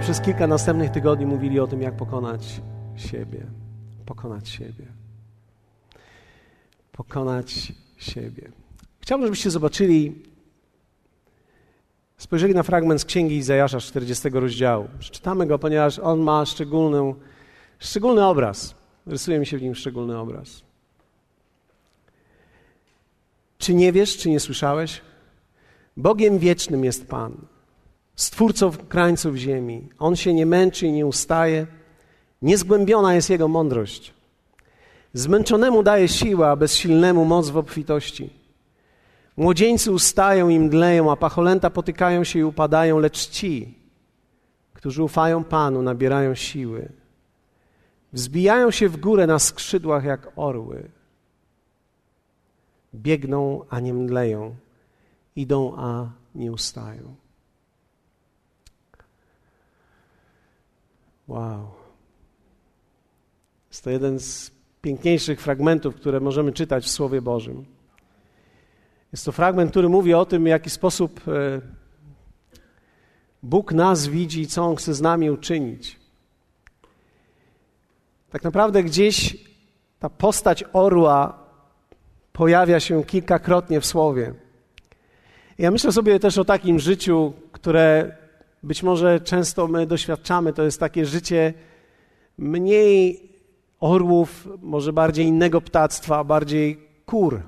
Przez 0.00 0.20
kilka 0.20 0.46
następnych 0.46 0.90
tygodni 0.90 1.26
mówili 1.26 1.60
o 1.60 1.66
tym, 1.66 1.82
jak 1.82 1.96
pokonać 1.96 2.60
siebie. 2.96 3.46
Pokonać 4.06 4.48
siebie. 4.48 4.86
Pokonać 6.92 7.72
siebie. 7.96 8.52
Chciałbym, 9.00 9.26
żebyście 9.26 9.50
zobaczyli, 9.50 10.22
spojrzeli 12.18 12.54
na 12.54 12.62
fragment 12.62 13.00
z 13.00 13.04
Księgi 13.04 13.36
Izajasza 13.36 13.80
40 13.80 14.28
rozdziału. 14.28 14.88
Przeczytamy 14.98 15.46
go, 15.46 15.58
ponieważ 15.58 15.98
on 15.98 16.20
ma 16.20 16.46
szczególny, 16.46 17.14
szczególny 17.78 18.26
obraz. 18.26 18.74
Rysuje 19.06 19.38
mi 19.38 19.46
się 19.46 19.58
w 19.58 19.62
nim 19.62 19.74
szczególny 19.74 20.18
obraz. 20.18 20.62
Czy 23.58 23.74
nie 23.74 23.92
wiesz, 23.92 24.16
czy 24.16 24.30
nie 24.30 24.40
słyszałeś? 24.40 25.00
Bogiem 25.96 26.38
wiecznym 26.38 26.84
jest 26.84 27.08
Pan, 27.08 27.36
stwórcą 28.20 28.70
krańców 28.70 29.36
ziemi. 29.36 29.88
On 29.98 30.16
się 30.16 30.34
nie 30.34 30.46
męczy 30.46 30.86
i 30.86 30.92
nie 30.92 31.06
ustaje. 31.06 31.66
Niezgłębiona 32.42 33.14
jest 33.14 33.30
Jego 33.30 33.48
mądrość. 33.48 34.14
Zmęczonemu 35.12 35.82
daje 35.82 36.08
siłę, 36.08 36.48
a 36.48 36.56
bezsilnemu 36.56 37.24
moc 37.24 37.48
w 37.48 37.56
obfitości. 37.56 38.30
Młodzieńcy 39.36 39.92
ustają 39.92 40.48
i 40.48 40.58
mdleją, 40.58 41.12
a 41.12 41.16
pacholęta 41.16 41.70
potykają 41.70 42.24
się 42.24 42.38
i 42.38 42.44
upadają, 42.44 42.98
lecz 42.98 43.28
ci, 43.28 43.78
którzy 44.74 45.02
ufają 45.02 45.44
Panu, 45.44 45.82
nabierają 45.82 46.34
siły. 46.34 46.92
Wzbijają 48.12 48.70
się 48.70 48.88
w 48.88 48.96
górę 48.96 49.26
na 49.26 49.38
skrzydłach 49.38 50.04
jak 50.04 50.32
orły. 50.36 50.90
Biegną, 52.94 53.64
a 53.70 53.80
nie 53.80 53.94
mdleją. 53.94 54.54
Idą, 55.36 55.74
a 55.76 56.08
nie 56.34 56.52
ustają. 56.52 57.14
Wow. 61.30 61.70
Jest 63.70 63.84
to 63.84 63.90
jeden 63.90 64.20
z 64.20 64.50
piękniejszych 64.82 65.40
fragmentów, 65.40 65.94
które 65.94 66.20
możemy 66.20 66.52
czytać 66.52 66.84
w 66.84 66.90
Słowie 66.90 67.22
Bożym. 67.22 67.64
Jest 69.12 69.24
to 69.24 69.32
fragment, 69.32 69.70
który 69.70 69.88
mówi 69.88 70.14
o 70.14 70.26
tym, 70.26 70.44
w 70.44 70.46
jaki 70.46 70.70
sposób 70.70 71.20
e, 71.28 71.60
Bóg 73.42 73.72
nas 73.72 74.06
widzi 74.06 74.40
i 74.40 74.46
co 74.46 74.64
On 74.64 74.76
chce 74.76 74.94
z 74.94 75.00
nami 75.00 75.30
uczynić. 75.30 76.00
Tak 78.30 78.44
naprawdę 78.44 78.82
gdzieś 78.82 79.36
ta 79.98 80.08
postać 80.08 80.64
orła 80.72 81.46
pojawia 82.32 82.80
się 82.80 83.04
kilkakrotnie 83.04 83.80
w 83.80 83.86
Słowie. 83.86 84.34
Ja 85.58 85.70
myślę 85.70 85.92
sobie 85.92 86.20
też 86.20 86.38
o 86.38 86.44
takim 86.44 86.78
życiu, 86.78 87.32
które 87.52 88.16
być 88.62 88.82
może 88.82 89.20
często 89.20 89.66
my 89.68 89.86
doświadczamy. 89.86 90.52
To 90.52 90.62
jest 90.62 90.80
takie 90.80 91.06
życie 91.06 91.54
mniej 92.38 93.30
orłów, 93.80 94.48
może 94.62 94.92
bardziej 94.92 95.26
innego 95.26 95.60
ptactwa, 95.60 96.24
bardziej 96.24 96.88
kur. 97.06 97.42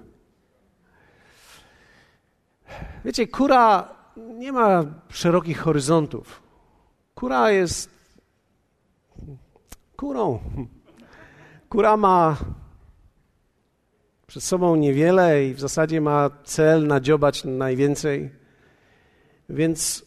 Wiecie, 3.05 3.27
kura 3.27 3.95
nie 4.17 4.53
ma 4.53 4.85
szerokich 5.09 5.59
horyzontów. 5.59 6.43
Kura 7.15 7.51
jest 7.51 7.91
kurą. 9.97 10.41
Kura 11.69 11.97
ma 11.97 12.37
przed 14.27 14.43
sobą 14.43 14.77
niewiele 14.77 15.47
i 15.47 15.55
w 15.55 15.61
zasadzie 15.61 16.01
ma 16.01 16.31
cel 16.45 16.87
nadziobać 16.87 17.45
najwięcej. 17.45 18.31
Więc 19.49 20.07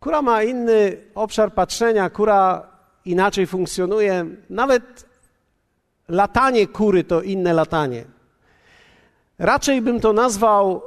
kura 0.00 0.22
ma 0.22 0.42
inny 0.42 0.96
obszar 1.14 1.54
patrzenia, 1.54 2.10
kura 2.10 2.66
inaczej 3.04 3.46
funkcjonuje. 3.46 4.26
Nawet 4.50 5.06
latanie 6.08 6.66
kury 6.66 7.04
to 7.04 7.22
inne 7.22 7.52
latanie. 7.52 8.04
Raczej 9.38 9.82
bym 9.82 10.00
to 10.00 10.12
nazwał 10.12 10.82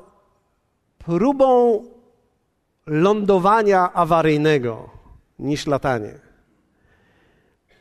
próbą 0.97 1.83
lądowania 2.85 3.93
awaryjnego 3.93 4.89
niż 5.39 5.67
latanie. 5.67 6.13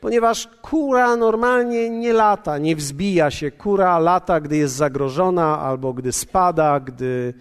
Ponieważ 0.00 0.48
kura 0.62 1.16
normalnie 1.16 1.90
nie 1.90 2.12
lata, 2.12 2.58
nie 2.58 2.76
wzbija 2.76 3.30
się. 3.30 3.50
Kura 3.50 3.98
lata, 3.98 4.40
gdy 4.40 4.56
jest 4.56 4.74
zagrożona 4.74 5.58
albo 5.58 5.92
gdy 5.92 6.12
spada, 6.12 6.80
gdy, 6.80 7.34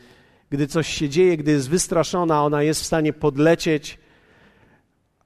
gdy 0.49 0.67
coś 0.67 0.87
się 0.87 1.09
dzieje, 1.09 1.37
gdy 1.37 1.51
jest 1.51 1.69
wystraszona, 1.69 2.43
ona 2.43 2.63
jest 2.63 2.81
w 2.81 2.85
stanie 2.85 3.13
podlecieć. 3.13 3.99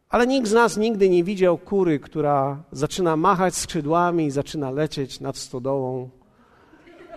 Ale 0.09 0.28
nikt 0.28 0.47
z 0.47 0.53
nas 0.53 0.78
nigdy 0.78 1.09
nie 1.09 1.23
widział 1.23 1.57
kury, 1.57 2.00
która 2.00 2.63
zaczyna 2.72 3.17
machać 3.17 3.56
skrzydłami 3.56 4.25
i 4.25 4.31
zaczyna 4.31 4.72
lecieć 4.72 5.19
nad 5.19 5.38
stodołą, 5.38 6.09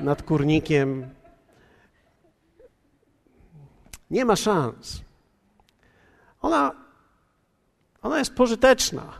nad 0.00 0.22
kurnikiem. 0.22 1.08
Nie 4.10 4.24
ma 4.24 4.36
szans. 4.36 5.00
Ona, 6.40 6.72
ona 8.02 8.18
jest 8.18 8.34
pożyteczna. 8.34 9.12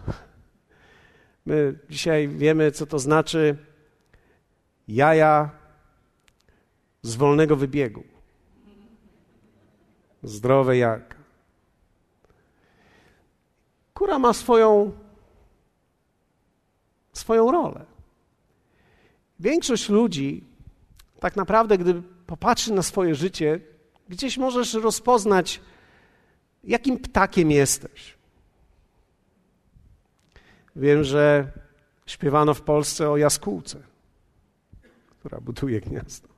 My 1.47 1.78
dzisiaj 1.91 2.28
wiemy, 2.28 2.70
co 2.70 2.86
to 2.86 2.98
znaczy 2.98 3.56
jaja 4.88 5.50
z 7.03 7.16
wolnego 7.16 7.56
wybiegu. 7.56 8.16
Zdrowe 10.22 10.77
jak. 10.77 11.16
Kura 13.94 14.19
ma 14.19 14.32
swoją, 14.32 14.93
swoją 17.12 17.53
rolę. 17.53 17.84
Większość 19.41 19.88
ludzi, 19.88 20.44
tak 21.21 21.37
naprawdę, 21.37 21.78
gdy 21.78 22.03
popatrzy 22.27 22.72
na 22.72 22.82
swoje 22.82 23.15
życie, 23.15 23.60
Gdzieś 24.09 24.38
możesz 24.38 24.75
rozpoznać, 24.75 25.60
jakim 26.65 26.98
ptakiem 26.98 27.50
jesteś. 27.50 28.16
Wiem, 30.77 31.04
że 31.04 31.53
śpiewano 32.06 32.54
w 32.54 32.62
Polsce 32.62 33.10
o 33.10 33.16
jaskółce, 33.16 33.78
która 35.19 35.41
buduje 35.41 35.81
gniazdo. 35.81 36.28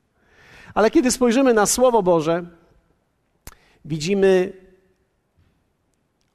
Ale 0.75 0.91
kiedy 0.91 1.11
spojrzymy 1.11 1.55
na 1.55 1.67
Słowo 1.67 2.03
Boże, 2.03 2.47
widzimy 3.89 4.53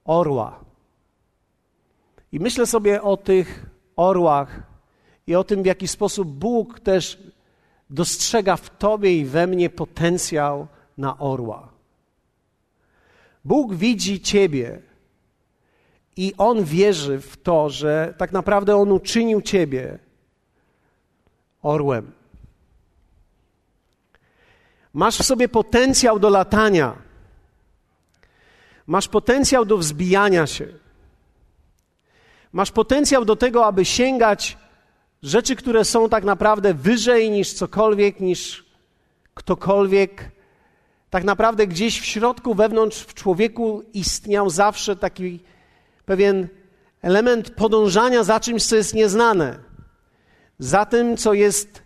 orła. 0.06 0.60
I 2.32 2.40
myślę 2.40 2.66
sobie 2.66 3.02
o 3.02 3.18
tych 3.18 3.66
orłach 3.96 4.64
i 5.28 5.36
o 5.36 5.44
tym, 5.44 5.64
w 5.64 5.66
jaki 5.66 5.88
sposób 5.88 6.28
Bóg 6.28 6.80
też 6.80 7.18
dostrzega 7.90 8.56
w 8.56 8.78
Tobie 8.78 9.18
i 9.18 9.26
we 9.26 9.48
mnie 9.48 9.70
potencjał 9.70 10.68
na 10.98 11.18
orła. 11.18 11.70
Bóg 13.46 13.76
widzi 13.76 14.22
Ciebie 14.22 14.82
i 16.18 16.34
On 16.38 16.64
wierzy 16.64 17.20
w 17.20 17.38
to, 17.38 17.70
że 17.70 18.14
tak 18.18 18.32
naprawdę 18.32 18.76
On 18.76 18.92
uczynił 18.92 19.42
Ciebie 19.42 20.00
orłem. 21.62 22.12
Masz 24.94 25.18
w 25.18 25.24
sobie 25.24 25.50
potencjał 25.50 26.20
do 26.20 26.30
latania. 26.30 27.13
Masz 28.88 29.08
potencjał 29.08 29.66
do 29.66 29.78
wzbijania 29.78 30.48
się. 30.48 30.68
Masz 32.54 32.72
potencjał 32.72 33.26
do 33.26 33.36
tego, 33.36 33.66
aby 33.66 33.86
sięgać 33.86 34.58
rzeczy, 35.24 35.56
które 35.56 35.86
są 35.86 36.10
tak 36.10 36.24
naprawdę 36.24 36.74
wyżej 36.74 37.32
niż 37.32 37.54
cokolwiek, 37.54 38.20
niż 38.20 38.66
ktokolwiek 39.34 40.32
tak 41.10 41.24
naprawdę 41.24 41.68
gdzieś 41.68 42.02
w 42.02 42.06
środku, 42.06 42.54
wewnątrz 42.54 43.00
w 43.00 43.14
człowieku 43.14 43.84
istniał 43.94 44.50
zawsze 44.50 44.96
taki 44.96 45.40
pewien 46.06 46.48
element 47.02 47.50
podążania 47.50 48.24
za 48.24 48.40
czymś, 48.40 48.66
co 48.66 48.76
jest 48.76 48.94
nieznane, 48.94 49.60
za 50.60 50.86
tym, 50.86 51.18
co 51.18 51.34
jest 51.34 51.82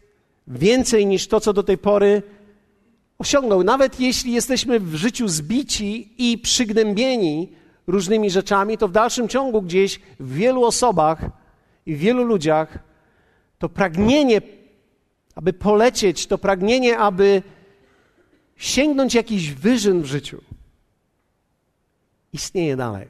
więcej 0.48 1.06
niż 1.06 1.28
to, 1.28 1.40
co 1.40 1.54
do 1.54 1.64
tej 1.64 1.78
pory 1.78 2.24
osiągnął. 3.20 3.64
Nawet 3.64 4.00
jeśli 4.00 4.34
jesteśmy 4.34 4.80
w 4.80 4.96
życiu 4.96 5.28
zbici 5.28 6.14
i 6.18 6.38
przygnębieni 6.38 7.52
różnymi 7.88 8.30
rzeczami, 8.30 8.78
to 8.78 8.88
w 8.88 8.92
dalszym 8.92 9.28
ciągu 9.28 9.62
gdzieś 9.62 10.00
w 10.20 10.34
wielu 10.34 10.64
osobach 10.64 11.22
i 11.86 11.96
w 11.96 12.00
wielu 12.00 12.24
ludziach 12.24 12.80
to 13.60 13.70
pragnienie, 13.70 14.42
aby 15.36 15.54
polecieć, 15.54 16.28
to 16.28 16.38
pragnienie, 16.38 16.98
aby 16.98 17.42
sięgnąć 18.58 19.16
jakiś 19.16 19.54
wyżyn 19.54 20.02
w 20.02 20.06
życiu, 20.06 20.42
istnieje 22.34 22.76
dalej. 22.76 23.08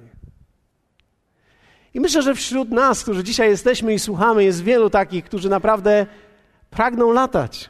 I 1.93 1.99
myślę, 1.99 2.21
że 2.21 2.35
wśród 2.35 2.71
nas, 2.71 3.03
którzy 3.03 3.23
dzisiaj 3.23 3.49
jesteśmy 3.49 3.93
i 3.93 3.99
słuchamy, 3.99 4.43
jest 4.43 4.63
wielu 4.63 4.89
takich, 4.89 5.25
którzy 5.25 5.49
naprawdę 5.49 6.05
pragną 6.69 7.11
latać. 7.11 7.69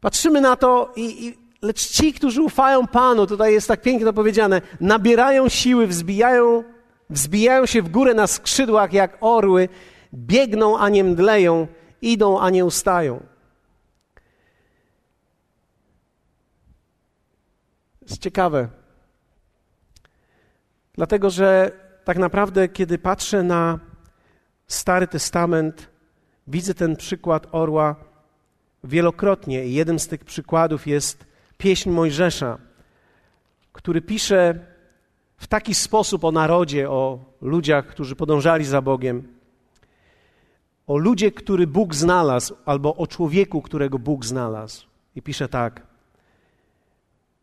Patrzymy 0.00 0.40
na 0.40 0.56
to 0.56 0.92
i, 0.96 1.26
i 1.26 1.38
lecz 1.62 1.88
ci, 1.88 2.12
którzy 2.12 2.42
ufają 2.42 2.86
Panu, 2.86 3.26
tutaj 3.26 3.52
jest 3.52 3.68
tak 3.68 3.82
pięknie 3.82 4.06
to 4.06 4.12
powiedziane, 4.12 4.62
nabierają 4.80 5.48
siły, 5.48 5.86
wzbijają, 5.86 6.64
wzbijają 7.10 7.66
się 7.66 7.82
w 7.82 7.88
górę 7.88 8.14
na 8.14 8.26
skrzydłach 8.26 8.92
jak 8.92 9.18
orły, 9.20 9.68
biegną, 10.14 10.78
a 10.78 10.88
nie 10.88 11.04
mdleją, 11.04 11.66
idą, 12.02 12.40
a 12.40 12.50
nie 12.50 12.64
ustają. 12.64 13.26
Jest 18.02 18.22
ciekawe, 18.22 18.68
dlatego 20.94 21.30
że 21.30 21.72
tak 22.04 22.18
naprawdę, 22.18 22.68
kiedy 22.68 22.98
patrzę 22.98 23.42
na 23.42 23.78
Stary 24.66 25.06
Testament, 25.06 25.90
widzę 26.46 26.74
ten 26.74 26.96
przykład 26.96 27.46
orła 27.52 28.07
wielokrotnie. 28.84 29.66
Jednym 29.66 29.98
z 29.98 30.08
tych 30.08 30.24
przykładów 30.24 30.86
jest 30.86 31.26
pieśń 31.58 31.90
Mojżesza, 31.90 32.58
który 33.72 34.02
pisze 34.02 34.58
w 35.36 35.46
taki 35.46 35.74
sposób 35.74 36.24
o 36.24 36.32
narodzie, 36.32 36.90
o 36.90 37.18
ludziach, 37.40 37.86
którzy 37.86 38.16
podążali 38.16 38.64
za 38.64 38.82
Bogiem, 38.82 39.38
o 40.86 40.96
ludzie, 40.96 41.32
który 41.32 41.66
Bóg 41.66 41.94
znalazł, 41.94 42.56
albo 42.64 42.96
o 42.96 43.06
człowieku, 43.06 43.62
którego 43.62 43.98
Bóg 43.98 44.24
znalazł. 44.24 44.86
I 45.16 45.22
pisze 45.22 45.48
tak. 45.48 45.86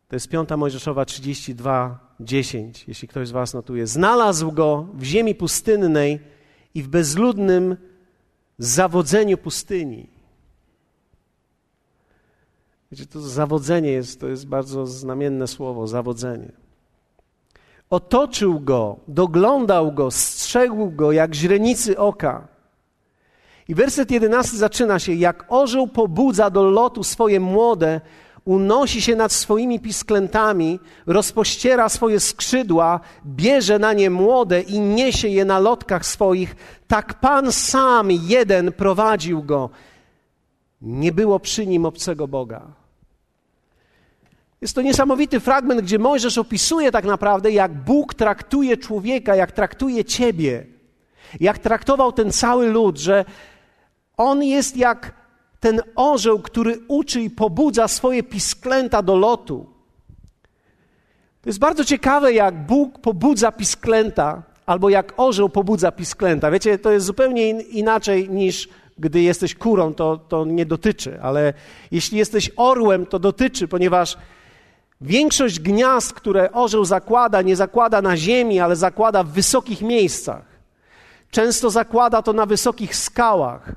To 0.08 0.16
jest 0.16 0.30
piąta 0.30 0.58
Mojżeszowa 0.58 1.06
32, 1.06 2.00
10, 2.20 2.86
jeśli 2.88 3.08
ktoś 3.08 3.28
z 3.28 3.32
Was 3.32 3.54
notuje. 3.54 3.88
Znalazł 3.88 4.52
go 4.52 4.88
w 4.94 5.04
ziemi 5.04 5.36
pustynnej 5.36 6.20
i 6.74 6.84
w 6.84 6.88
bezludnym 6.88 7.78
zawodzeniu 8.58 9.38
pustyni. 9.38 10.15
Wiecie, 12.96 13.08
to 13.08 13.22
zawodzenie 13.22 13.92
jest, 13.92 14.20
to 14.20 14.28
jest 14.28 14.48
bardzo 14.48 14.88
znamienne 14.88 15.48
słowo, 15.48 15.88
zawodzenie. 15.88 16.52
Otoczył 17.90 18.60
go, 18.60 19.00
doglądał 19.08 19.92
go, 19.92 20.12
strzegł 20.12 20.92
go 20.92 21.12
jak 21.12 21.36
źrenicy 21.36 21.98
oka. 21.98 22.48
I 23.68 23.76
werset 23.76 24.12
jedenasty 24.12 24.58
zaczyna 24.58 25.00
się, 25.00 25.14
jak 25.14 25.46
orzeł 25.50 25.88
pobudza 25.88 26.50
do 26.50 26.64
lotu 26.64 27.04
swoje 27.04 27.40
młode, 27.40 28.02
unosi 28.46 29.02
się 29.02 29.16
nad 29.16 29.32
swoimi 29.32 29.80
pisklętami, 29.80 30.80
rozpościera 31.06 31.90
swoje 31.90 32.20
skrzydła, 32.20 33.00
bierze 33.26 33.80
na 33.80 33.94
nie 33.94 34.10
młode 34.10 34.62
i 34.62 34.80
niesie 34.80 35.28
je 35.28 35.46
na 35.46 35.60
lotkach 35.60 36.06
swoich, 36.06 36.56
tak 36.88 37.20
Pan 37.20 37.52
sam 37.52 38.12
jeden 38.12 38.72
prowadził 38.72 39.44
go. 39.44 39.70
Nie 40.82 41.12
było 41.12 41.40
przy 41.40 41.68
nim 41.68 41.86
obcego 41.86 42.28
Boga. 42.28 42.85
Jest 44.62 44.76
to 44.76 44.82
niesamowity 44.82 45.40
fragment, 45.40 45.82
gdzie 45.82 46.00
Mojżesz 46.00 46.38
opisuje 46.38 46.92
tak 46.92 47.06
naprawdę, 47.06 47.52
jak 47.52 47.74
Bóg 47.74 48.14
traktuje 48.14 48.78
człowieka, 48.78 49.36
jak 49.36 49.52
traktuje 49.52 50.06
ciebie, 50.06 50.66
jak 51.40 51.60
traktował 51.60 52.12
ten 52.12 52.32
cały 52.32 52.70
lud, 52.70 52.98
że 52.98 53.26
on 54.18 54.44
jest 54.44 54.78
jak 54.78 55.14
ten 55.60 55.82
orzeł, 55.96 56.40
który 56.40 56.80
uczy 56.88 57.22
i 57.22 57.30
pobudza 57.30 57.88
swoje 57.88 58.24
pisklęta 58.24 59.02
do 59.02 59.16
lotu. 59.16 59.66
To 61.42 61.50
jest 61.50 61.60
bardzo 61.60 61.86
ciekawe, 61.86 62.34
jak 62.34 62.66
Bóg 62.66 63.00
pobudza 63.00 63.52
pisklęta, 63.52 64.44
albo 64.66 64.90
jak 64.90 65.14
orzeł 65.18 65.50
pobudza 65.50 65.92
pisklęta. 65.92 66.52
Wiecie, 66.52 66.80
to 66.80 66.92
jest 66.92 67.06
zupełnie 67.06 67.50
in, 67.50 67.60
inaczej 67.62 68.30
niż 68.30 68.70
gdy 68.98 69.22
jesteś 69.22 69.56
kurą, 69.56 69.94
to, 69.94 70.18
to 70.18 70.46
nie 70.46 70.66
dotyczy, 70.66 71.22
ale 71.22 71.54
jeśli 71.92 72.18
jesteś 72.18 72.52
orłem, 72.56 73.06
to 73.06 73.20
dotyczy, 73.20 73.68
ponieważ 73.68 74.18
większość 75.02 75.60
gniazd, 75.60 76.14
które 76.14 76.52
orzeł 76.52 76.86
zakłada, 76.86 77.42
nie 77.42 77.56
zakłada 77.56 78.02
na 78.02 78.18
ziemi, 78.18 78.60
ale 78.60 78.76
zakłada 78.76 79.24
w 79.24 79.30
wysokich 79.30 79.82
miejscach. 79.82 80.44
Często 81.32 81.70
zakłada 81.70 82.22
to 82.22 82.34
na 82.34 82.46
wysokich 82.46 82.96
skałach. 82.96 83.72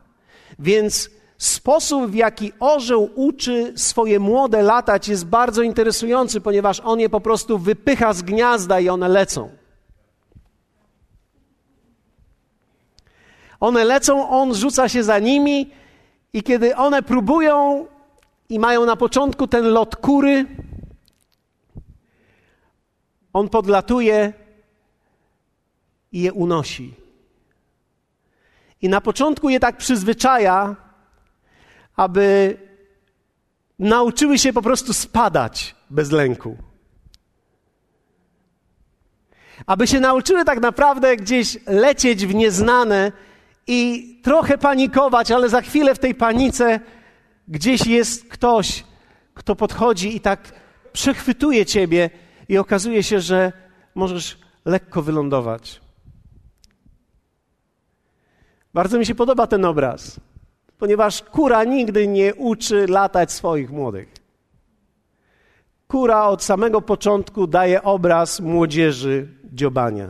Więc 0.58 1.10
sposób, 1.38 2.10
w 2.10 2.14
jaki 2.14 2.52
orzeł 2.60 3.10
uczy 3.14 3.72
swoje 3.76 4.20
młode 4.20 4.62
latać, 4.62 5.08
jest 5.08 5.26
bardzo 5.26 5.62
interesujący, 5.62 6.40
ponieważ 6.40 6.80
on 6.80 7.00
je 7.00 7.08
po 7.08 7.20
prostu 7.20 7.58
wypycha 7.58 8.12
z 8.12 8.22
gniazda 8.22 8.80
i 8.80 8.88
one 8.88 9.08
lecą. 9.08 9.50
One 13.60 13.84
lecą, 13.84 14.28
on 14.28 14.54
rzuca 14.54 14.88
się 14.88 15.02
za 15.02 15.18
nimi, 15.18 15.70
i 16.32 16.42
kiedy 16.42 16.76
one 16.76 17.02
próbują 17.02 17.86
i 18.48 18.58
mają 18.58 18.86
na 18.86 18.96
początku 18.96 19.46
ten 19.46 19.64
lot 19.64 19.96
kury, 19.96 20.46
on 23.32 23.48
podlatuje 23.48 24.32
i 26.12 26.22
je 26.22 26.32
unosi. 26.32 26.94
I 28.82 28.88
na 28.88 29.00
początku 29.00 29.48
je 29.48 29.60
tak 29.60 29.76
przyzwyczaja, 29.76 30.76
aby 31.96 32.56
nauczyły 33.78 34.38
się 34.38 34.52
po 34.52 34.62
prostu 34.62 34.92
spadać 34.92 35.76
bez 35.90 36.10
lęku. 36.10 36.56
Aby 39.66 39.86
się 39.86 40.00
nauczyły 40.00 40.44
tak 40.44 40.60
naprawdę 40.60 41.16
gdzieś 41.16 41.58
lecieć 41.66 42.26
w 42.26 42.34
nieznane 42.34 43.12
i 43.66 44.08
trochę 44.22 44.58
panikować, 44.58 45.30
ale 45.30 45.48
za 45.48 45.60
chwilę 45.60 45.94
w 45.94 45.98
tej 45.98 46.14
panice 46.14 46.80
gdzieś 47.48 47.86
jest 47.86 48.28
ktoś, 48.28 48.84
kto 49.34 49.56
podchodzi 49.56 50.16
i 50.16 50.20
tak 50.20 50.52
przechwytuje 50.92 51.66
ciebie 51.66 52.10
i 52.48 52.58
okazuje 52.58 53.02
się, 53.02 53.20
że 53.20 53.52
możesz 53.94 54.38
lekko 54.64 55.02
wylądować. 55.02 55.80
Bardzo 58.74 58.98
mi 58.98 59.06
się 59.06 59.14
podoba 59.14 59.46
ten 59.46 59.64
obraz, 59.64 60.20
ponieważ 60.78 61.22
kura 61.22 61.64
nigdy 61.64 62.08
nie 62.08 62.34
uczy 62.34 62.86
latać 62.86 63.32
swoich 63.32 63.70
młodych. 63.70 64.12
Kura 65.88 66.24
od 66.24 66.42
samego 66.42 66.80
początku 66.80 67.46
daje 67.46 67.82
obraz 67.82 68.40
młodzieży 68.40 69.28
dziobania. 69.52 70.08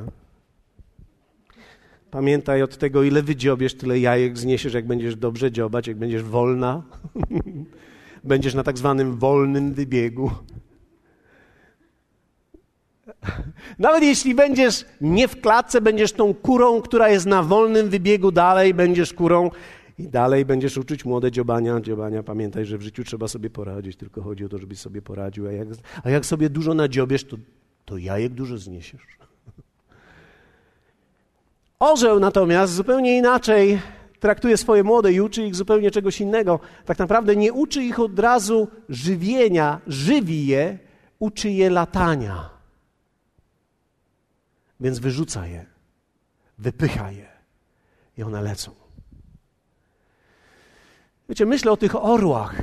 Pamiętaj 2.11 2.62
od 2.62 2.78
tego, 2.78 3.02
ile 3.02 3.23
wydziobiesz, 3.23 3.75
tyle 3.75 3.99
jajek 3.99 4.38
zniesiesz, 4.38 4.75
jak 4.75 4.87
będziesz 4.87 5.16
dobrze 5.16 5.52
dziobać, 5.52 5.87
jak 5.87 5.97
będziesz 5.97 6.23
wolna. 6.23 6.83
będziesz 8.25 8.54
na 8.54 8.62
tak 8.62 8.78
zwanym 8.78 9.16
wolnym 9.16 9.75
wybiegu. 9.75 10.30
Nawet 13.79 14.03
jeśli 14.03 14.35
będziesz 14.35 14.85
nie 15.01 15.29
w 15.29 15.41
klatce, 15.41 15.81
będziesz 15.81 16.13
tą 16.13 16.35
kurą, 16.35 16.81
która 16.81 17.09
jest 17.09 17.27
na 17.27 17.43
wolnym 17.43 17.89
wybiegu, 17.89 18.33
dalej 18.33 18.75
będziesz 18.75 19.13
kurą 19.13 19.51
i 19.99 20.09
dalej 20.09 20.45
będziesz 20.45 20.77
uczyć 20.77 21.05
młode 21.05 21.31
dziobania. 21.31 21.81
Dziobania, 21.81 22.23
pamiętaj, 22.23 22.65
że 22.65 22.79
w 22.79 22.83
życiu 22.83 23.05
trzeba 23.05 23.29
sobie 23.29 23.51
poradzić, 23.51 23.97
tylko 23.97 24.23
chodzi 24.23 24.45
o 24.45 24.49
to, 24.49 24.59
żebyś 24.59 24.79
sobie 24.79 25.03
poradził. 25.03 25.49
A 25.49 25.53
jak, 25.53 25.69
a 26.05 26.11
jak 26.11 26.27
sobie 26.27 26.51
dużo 26.51 26.75
nadziobiesz, 26.75 27.25
to, 27.25 27.37
to 27.85 27.97
jajek 27.97 28.33
dużo 28.33 28.59
zniesiesz. 28.59 29.03
Orzeł 31.79 32.21
natomiast 32.21 32.73
zupełnie 32.73 33.19
inaczej 33.19 33.79
traktuje 34.21 34.57
swoje 34.57 34.85
młode 34.85 35.13
i 35.13 35.21
uczy 35.21 35.43
ich 35.43 35.55
zupełnie 35.55 35.91
czegoś 35.91 36.21
innego. 36.21 36.61
Tak 36.85 36.99
naprawdę 36.99 37.37
nie 37.37 37.53
uczy 37.53 37.83
ich 37.83 38.01
od 38.01 38.19
razu 38.19 38.69
żywienia, 38.89 39.81
żywi 39.87 40.47
je, 40.47 40.79
uczy 41.19 41.51
je 41.51 41.71
latania. 41.71 42.58
Więc 44.80 44.99
wyrzuca 44.99 45.47
je, 45.47 45.66
wypycha 46.58 47.11
je 47.11 47.28
i 48.18 48.23
one 48.23 48.42
lecą. 48.42 48.73
Wiecie, 51.28 51.47
myślę 51.47 51.73
o 51.73 51.76
tych 51.76 52.04
orłach. 52.04 52.62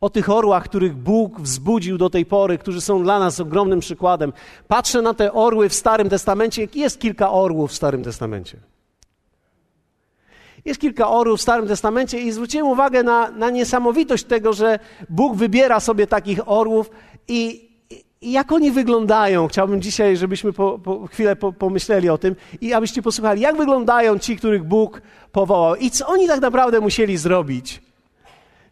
O 0.00 0.10
tych 0.10 0.30
orłach, 0.30 0.64
których 0.64 0.96
Bóg 0.96 1.40
wzbudził 1.40 1.98
do 1.98 2.10
tej 2.10 2.26
pory, 2.26 2.58
którzy 2.58 2.80
są 2.80 3.02
dla 3.02 3.18
nas 3.18 3.40
ogromnym 3.40 3.80
przykładem. 3.80 4.32
Patrzę 4.68 5.02
na 5.02 5.14
te 5.14 5.32
orły 5.32 5.68
w 5.68 5.74
Starym 5.74 6.08
Testamencie. 6.08 6.68
Jest 6.74 7.00
kilka 7.00 7.30
orłów 7.30 7.70
w 7.70 7.74
Starym 7.74 8.04
Testamencie. 8.04 8.58
Jest 10.64 10.80
kilka 10.80 11.08
orłów 11.08 11.38
w 11.38 11.42
Starym 11.42 11.68
Testamencie 11.68 12.20
i 12.20 12.32
zwróciłem 12.32 12.66
uwagę 12.66 13.02
na, 13.02 13.30
na 13.30 13.50
niesamowitość 13.50 14.24
tego, 14.24 14.52
że 14.52 14.78
Bóg 15.08 15.36
wybiera 15.36 15.80
sobie 15.80 16.06
takich 16.06 16.48
orłów 16.48 16.90
i 17.28 17.65
i 18.20 18.32
jak 18.32 18.52
oni 18.52 18.70
wyglądają? 18.70 19.48
Chciałbym 19.48 19.82
dzisiaj, 19.82 20.16
żebyśmy 20.16 20.52
po, 20.52 20.78
po 20.78 21.06
chwilę 21.06 21.36
po, 21.36 21.52
pomyśleli 21.52 22.08
o 22.08 22.18
tym 22.18 22.36
i 22.60 22.72
abyście 22.72 23.02
posłuchali, 23.02 23.40
jak 23.40 23.56
wyglądają 23.56 24.18
ci, 24.18 24.36
których 24.36 24.64
Bóg 24.64 25.02
powołał 25.32 25.76
i 25.76 25.90
co 25.90 26.06
oni 26.06 26.26
tak 26.26 26.40
naprawdę 26.40 26.80
musieli 26.80 27.16
zrobić, 27.16 27.82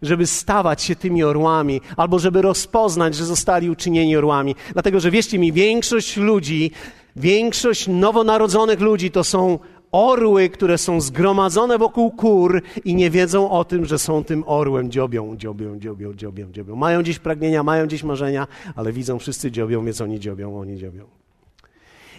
żeby 0.03 0.27
stawać 0.27 0.83
się 0.83 0.97
tymi 0.97 1.25
orłami, 1.25 1.81
albo 1.97 2.19
żeby 2.19 2.43
rozpoznać, 2.43 3.15
że 3.15 3.25
zostali 3.25 3.71
uczynieni 3.71 4.17
orłami. 4.17 4.57
Dlatego, 4.73 5.01
że 5.01 5.11
wierzcie 5.11 5.39
mi, 5.39 5.53
większość 5.53 6.17
ludzi, 6.17 6.71
większość 7.17 7.89
nowonarodzonych 7.89 8.81
ludzi 8.81 9.11
to 9.11 9.25
są 9.25 9.59
orły, 9.95 10.49
które 10.49 10.79
są 10.79 11.01
zgromadzone 11.01 11.79
wokół 11.79 12.11
kur 12.11 12.63
i 12.85 12.95
nie 12.95 13.11
wiedzą 13.11 13.51
o 13.51 13.65
tym, 13.65 13.85
że 13.85 13.99
są 13.99 14.25
tym 14.25 14.45
orłem. 14.47 14.91
Dziobią, 14.91 15.37
dziobią, 15.37 15.79
dziobią, 15.79 16.15
dziobią, 16.15 16.53
dziobią. 16.53 16.77
Mają 16.77 17.03
dziś 17.03 17.19
pragnienia, 17.19 17.63
mają 17.63 17.87
dziś 17.87 18.03
marzenia, 18.03 18.47
ale 18.77 18.93
widzą 18.93 19.19
wszyscy 19.19 19.51
dziobią, 19.51 19.85
więc 19.85 20.01
oni 20.01 20.21
dziobią, 20.21 20.59
oni 20.59 20.79
dziobią. 20.79 21.05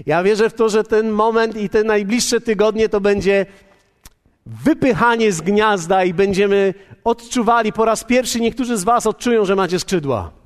Ja 0.06 0.24
wierzę 0.24 0.50
w 0.50 0.54
to, 0.54 0.70
że 0.70 0.84
ten 0.84 1.10
moment 1.10 1.58
i 1.58 1.70
te 1.70 1.84
najbliższe 1.84 2.42
tygodnie 2.42 2.90
to 2.90 3.02
będzie 3.02 3.46
wypychanie 4.46 5.32
z 5.32 5.42
gniazda 5.42 6.04
i 6.04 6.14
będziemy 6.14 6.74
odczuwali 7.04 7.74
po 7.74 7.86
raz 7.86 8.04
pierwszy, 8.04 8.42
niektórzy 8.42 8.78
z 8.78 8.84
Was 8.84 9.08
odczują, 9.08 9.46
że 9.46 9.56
macie 9.56 9.80
skrzydła. 9.80 10.45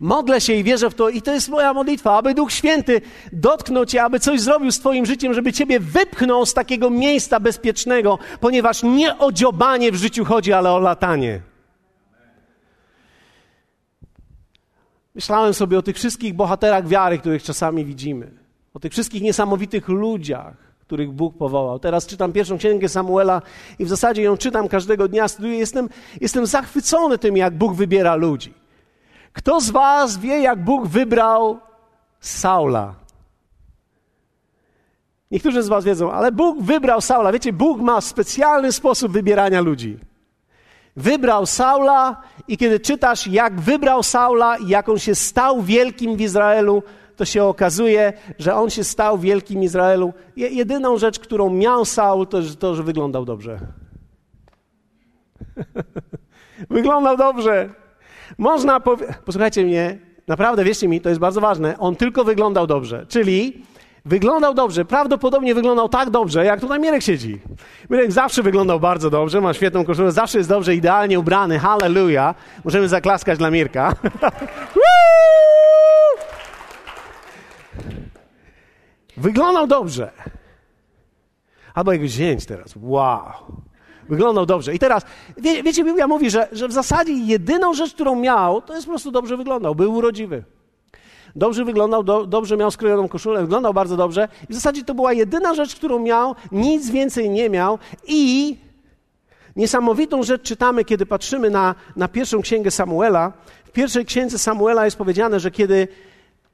Modlę 0.00 0.40
się 0.40 0.52
i 0.52 0.64
wierzę 0.64 0.90
w 0.90 0.94
to, 0.94 1.08
i 1.08 1.22
to 1.22 1.32
jest 1.32 1.48
moja 1.48 1.74
modlitwa, 1.74 2.18
aby 2.18 2.34
Duch 2.34 2.52
Święty 2.52 3.00
dotknął 3.32 3.86
Cię, 3.86 4.02
aby 4.02 4.20
coś 4.20 4.40
zrobił 4.40 4.72
z 4.72 4.78
Twoim 4.78 5.06
życiem, 5.06 5.34
żeby 5.34 5.52
Ciebie 5.52 5.80
wypchnął 5.80 6.46
z 6.46 6.54
takiego 6.54 6.90
miejsca 6.90 7.40
bezpiecznego, 7.40 8.18
ponieważ 8.40 8.82
nie 8.82 9.18
o 9.18 9.32
dziobanie 9.32 9.92
w 9.92 9.96
życiu 9.96 10.24
chodzi, 10.24 10.52
ale 10.52 10.72
o 10.72 10.78
latanie. 10.78 11.40
Myślałem 15.14 15.54
sobie 15.54 15.78
o 15.78 15.82
tych 15.82 15.96
wszystkich 15.96 16.34
bohaterach 16.34 16.88
wiary, 16.88 17.18
których 17.18 17.42
czasami 17.42 17.84
widzimy, 17.84 18.30
o 18.74 18.80
tych 18.80 18.92
wszystkich 18.92 19.22
niesamowitych 19.22 19.88
ludziach, 19.88 20.54
których 20.80 21.12
Bóg 21.12 21.36
powołał. 21.36 21.78
Teraz 21.78 22.06
czytam 22.06 22.32
pierwszą 22.32 22.58
księgę 22.58 22.88
Samuela 22.88 23.42
i 23.78 23.84
w 23.84 23.88
zasadzie 23.88 24.22
ją 24.22 24.36
czytam 24.36 24.68
każdego 24.68 25.08
dnia, 25.08 25.28
studiuję. 25.28 25.58
Jestem, 25.58 25.88
jestem 26.20 26.46
zachwycony 26.46 27.18
tym, 27.18 27.36
jak 27.36 27.58
Bóg 27.58 27.74
wybiera 27.74 28.14
ludzi. 28.14 28.63
Kto 29.34 29.60
z 29.60 29.70
Was 29.70 30.18
wie, 30.18 30.40
jak 30.40 30.64
Bóg 30.64 30.86
wybrał 30.86 31.58
Saula? 32.20 32.94
Niektórzy 35.30 35.62
z 35.62 35.68
Was 35.68 35.84
wiedzą, 35.84 36.12
ale 36.12 36.32
Bóg 36.32 36.62
wybrał 36.62 37.00
Saula. 37.00 37.32
Wiecie, 37.32 37.52
Bóg 37.52 37.80
ma 37.80 38.00
specjalny 38.00 38.72
sposób 38.72 39.12
wybierania 39.12 39.60
ludzi. 39.60 39.98
Wybrał 40.96 41.46
Saula 41.46 42.22
i 42.48 42.56
kiedy 42.56 42.80
czytasz, 42.80 43.26
jak 43.26 43.60
wybrał 43.60 44.02
Saula 44.02 44.56
i 44.56 44.68
jak 44.68 44.88
on 44.88 44.98
się 44.98 45.14
stał 45.14 45.62
wielkim 45.62 46.16
w 46.16 46.20
Izraelu, 46.20 46.82
to 47.16 47.24
się 47.24 47.44
okazuje, 47.44 48.12
że 48.38 48.54
on 48.54 48.70
się 48.70 48.84
stał 48.84 49.18
wielkim 49.18 49.62
Izraelu. 49.62 50.12
Jedyną 50.36 50.98
rzecz, 50.98 51.18
którą 51.18 51.50
miał 51.50 51.84
Saul, 51.84 52.26
to 52.26 52.38
to, 52.58 52.74
że 52.74 52.82
wyglądał 52.82 53.24
dobrze. 53.24 53.58
wyglądał 56.70 57.16
dobrze. 57.16 57.83
Można 58.38 58.80
powiedzieć, 58.80 59.16
posłuchajcie 59.24 59.64
mnie, 59.64 59.98
naprawdę 60.28 60.64
wierzcie 60.64 60.88
mi, 60.88 61.00
to 61.00 61.08
jest 61.08 61.20
bardzo 61.20 61.40
ważne, 61.40 61.78
on 61.78 61.96
tylko 61.96 62.24
wyglądał 62.24 62.66
dobrze. 62.66 63.06
Czyli 63.08 63.64
wyglądał 64.04 64.54
dobrze, 64.54 64.84
prawdopodobnie 64.84 65.54
wyglądał 65.54 65.88
tak 65.88 66.10
dobrze, 66.10 66.44
jak 66.44 66.60
tutaj 66.60 66.80
Mirek 66.80 67.02
siedzi. 67.02 67.40
Mirek 67.90 68.12
zawsze 68.12 68.42
wyglądał 68.42 68.80
bardzo 68.80 69.10
dobrze, 69.10 69.40
ma 69.40 69.54
świetną 69.54 69.84
koszulę, 69.84 70.12
zawsze 70.12 70.38
jest 70.38 70.50
dobrze, 70.50 70.74
idealnie 70.74 71.18
ubrany, 71.18 71.58
hallelujah. 71.58 72.36
Możemy 72.64 72.88
zaklaskać 72.88 73.38
dla 73.38 73.50
Mirka. 73.50 73.92
wyglądał 79.16 79.66
dobrze. 79.66 80.10
Albo 81.74 81.92
jego 81.92 82.06
zięć 82.06 82.46
teraz, 82.46 82.74
wow. 82.76 83.32
Wyglądał 84.08 84.46
dobrze. 84.46 84.74
I 84.74 84.78
teraz, 84.78 85.02
wie, 85.36 85.62
wiecie, 85.62 85.84
Biblia 85.84 86.06
mówi, 86.06 86.30
że, 86.30 86.48
że 86.52 86.68
w 86.68 86.72
zasadzie 86.72 87.12
jedyną 87.12 87.74
rzecz, 87.74 87.94
którą 87.94 88.16
miał, 88.16 88.62
to 88.62 88.74
jest 88.74 88.86
po 88.86 88.92
prostu 88.92 89.10
dobrze 89.10 89.36
wyglądał. 89.36 89.74
Był 89.74 89.94
urodziwy. 89.94 90.44
Dobrze 91.36 91.64
wyglądał, 91.64 92.04
do, 92.04 92.26
dobrze 92.26 92.56
miał 92.56 92.70
skrojoną 92.70 93.08
koszulę, 93.08 93.40
wyglądał 93.40 93.74
bardzo 93.74 93.96
dobrze. 93.96 94.28
I 94.48 94.52
w 94.52 94.54
zasadzie 94.54 94.84
to 94.84 94.94
była 94.94 95.12
jedyna 95.12 95.54
rzecz, 95.54 95.76
którą 95.76 95.98
miał, 95.98 96.34
nic 96.52 96.90
więcej 96.90 97.30
nie 97.30 97.50
miał. 97.50 97.78
I 98.06 98.56
niesamowitą 99.56 100.22
rzecz 100.22 100.42
czytamy, 100.42 100.84
kiedy 100.84 101.06
patrzymy 101.06 101.50
na, 101.50 101.74
na 101.96 102.08
pierwszą 102.08 102.42
księgę 102.42 102.70
Samuela. 102.70 103.32
W 103.64 103.70
pierwszej 103.70 104.04
księdze 104.04 104.38
Samuela 104.38 104.84
jest 104.84 104.96
powiedziane, 104.96 105.40
że 105.40 105.50
kiedy, 105.50 105.88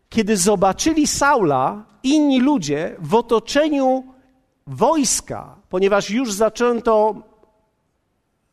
kiedy 0.08 0.36
zobaczyli 0.36 1.06
Saula, 1.06 1.84
inni 2.02 2.40
ludzie 2.40 2.96
w 2.98 3.14
otoczeniu 3.14 4.04
wojska, 4.66 5.56
ponieważ 5.68 6.10
już 6.10 6.32
zaczęto 6.32 7.14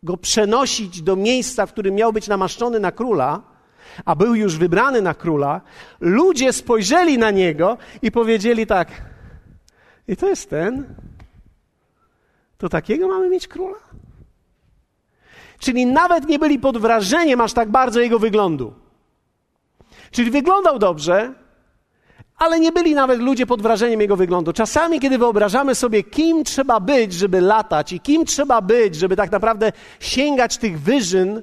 go 0.03 0.17
przenosić 0.17 1.01
do 1.01 1.15
miejsca, 1.15 1.65
w 1.65 1.71
którym 1.71 1.95
miał 1.95 2.13
być 2.13 2.27
namaszczony 2.27 2.79
na 2.79 2.91
króla, 2.91 3.41
a 4.05 4.15
był 4.15 4.35
już 4.35 4.57
wybrany 4.57 5.01
na 5.01 5.13
króla, 5.13 5.61
ludzie 5.99 6.53
spojrzeli 6.53 7.17
na 7.17 7.31
niego 7.31 7.77
i 8.01 8.11
powiedzieli 8.11 8.67
tak: 8.67 8.91
I 10.07 10.17
to 10.17 10.29
jest 10.29 10.49
ten? 10.49 10.95
To 12.57 12.69
takiego 12.69 13.07
mamy 13.07 13.29
mieć 13.29 13.47
króla? 13.47 13.79
Czyli 15.59 15.85
nawet 15.85 16.27
nie 16.27 16.39
byli 16.39 16.59
pod 16.59 16.77
wrażeniem 16.77 17.41
aż 17.41 17.53
tak 17.53 17.69
bardzo 17.69 17.99
jego 17.99 18.19
wyglądu. 18.19 18.73
Czyli 20.11 20.31
wyglądał 20.31 20.79
dobrze, 20.79 21.33
ale 22.37 22.59
nie 22.59 22.71
byli 22.71 22.95
nawet 22.95 23.19
ludzie 23.19 23.45
pod 23.45 23.61
wrażeniem 23.61 24.01
jego 24.01 24.15
wyglądu. 24.15 24.53
Czasami, 24.53 24.99
kiedy 24.99 25.17
wyobrażamy 25.17 25.75
sobie, 25.75 26.03
kim 26.03 26.43
trzeba 26.43 26.79
być, 26.79 27.13
żeby 27.13 27.41
latać 27.41 27.93
i 27.93 27.99
kim 27.99 28.25
trzeba 28.25 28.61
być, 28.61 28.95
żeby 28.95 29.15
tak 29.15 29.31
naprawdę 29.31 29.71
sięgać 29.99 30.57
tych 30.57 30.81
wyżyn, 30.81 31.41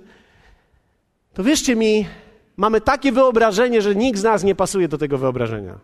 to 1.34 1.44
wierzcie 1.44 1.76
mi, 1.76 2.06
mamy 2.56 2.80
takie 2.80 3.12
wyobrażenie, 3.12 3.82
że 3.82 3.94
nikt 3.94 4.18
z 4.18 4.22
nas 4.22 4.44
nie 4.44 4.54
pasuje 4.54 4.88
do 4.88 4.98
tego 4.98 5.18
wyobrażenia. 5.18 5.78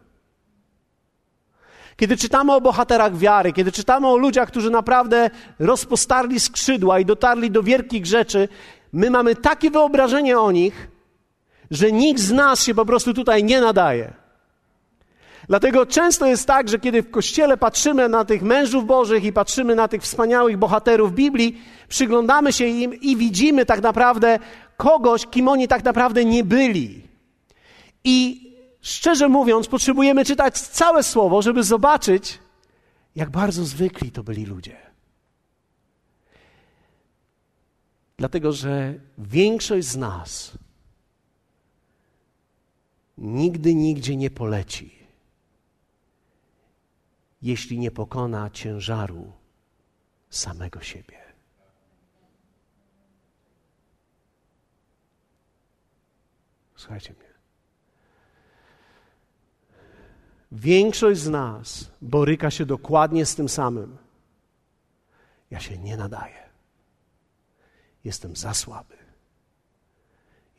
Kiedy 1.96 2.16
czytamy 2.16 2.54
o 2.54 2.60
bohaterach 2.60 3.16
wiary, 3.16 3.52
kiedy 3.52 3.72
czytamy 3.72 4.08
o 4.08 4.16
ludziach, 4.16 4.48
którzy 4.48 4.70
naprawdę 4.70 5.30
rozpostarli 5.58 6.40
skrzydła 6.40 6.98
i 7.00 7.04
dotarli 7.04 7.50
do 7.50 7.62
wielkich 7.62 8.06
rzeczy, 8.06 8.48
my 8.92 9.10
mamy 9.10 9.36
takie 9.36 9.70
wyobrażenie 9.70 10.38
o 10.38 10.52
nich, 10.52 10.88
że 11.70 11.92
nikt 11.92 12.20
z 12.20 12.32
nas 12.32 12.62
się 12.62 12.74
po 12.74 12.86
prostu 12.86 13.14
tutaj 13.14 13.44
nie 13.44 13.60
nadaje. 13.60 14.20
Dlatego 15.50 15.86
często 15.86 16.26
jest 16.26 16.46
tak, 16.46 16.68
że 16.68 16.78
kiedy 16.78 17.02
w 17.02 17.10
kościele 17.10 17.56
patrzymy 17.56 18.08
na 18.08 18.24
tych 18.24 18.42
mężów 18.42 18.86
Bożych 18.86 19.24
i 19.24 19.32
patrzymy 19.32 19.74
na 19.74 19.88
tych 19.88 20.02
wspaniałych 20.02 20.56
bohaterów 20.56 21.14
Biblii, 21.14 21.62
przyglądamy 21.88 22.52
się 22.52 22.66
im 22.66 22.94
i 22.94 23.16
widzimy 23.16 23.66
tak 23.66 23.82
naprawdę 23.82 24.38
kogoś, 24.76 25.26
kim 25.26 25.48
oni 25.48 25.68
tak 25.68 25.84
naprawdę 25.84 26.24
nie 26.24 26.44
byli. 26.44 27.02
I 28.04 28.46
szczerze 28.80 29.28
mówiąc, 29.28 29.66
potrzebujemy 29.66 30.24
czytać 30.24 30.58
całe 30.58 31.02
słowo, 31.02 31.42
żeby 31.42 31.62
zobaczyć, 31.62 32.38
jak 33.16 33.30
bardzo 33.30 33.64
zwykli 33.64 34.10
to 34.10 34.22
byli 34.22 34.46
ludzie. 34.46 34.76
Dlatego, 38.16 38.52
że 38.52 38.94
większość 39.18 39.86
z 39.86 39.96
nas 39.96 40.52
nigdy 43.18 43.74
nigdzie 43.74 44.16
nie 44.16 44.30
poleci 44.30 44.99
jeśli 47.42 47.78
nie 47.78 47.90
pokona 47.90 48.50
ciężaru 48.50 49.32
samego 50.30 50.80
siebie. 50.80 51.20
Słuchajcie 56.76 57.12
mnie. 57.12 57.30
Większość 60.52 61.20
z 61.20 61.28
nas 61.28 61.90
boryka 62.02 62.50
się 62.50 62.66
dokładnie 62.66 63.26
z 63.26 63.34
tym 63.34 63.48
samym. 63.48 63.98
Ja 65.50 65.60
się 65.60 65.78
nie 65.78 65.96
nadaję. 65.96 66.48
Jestem 68.04 68.36
za 68.36 68.54
słaby. 68.54 68.96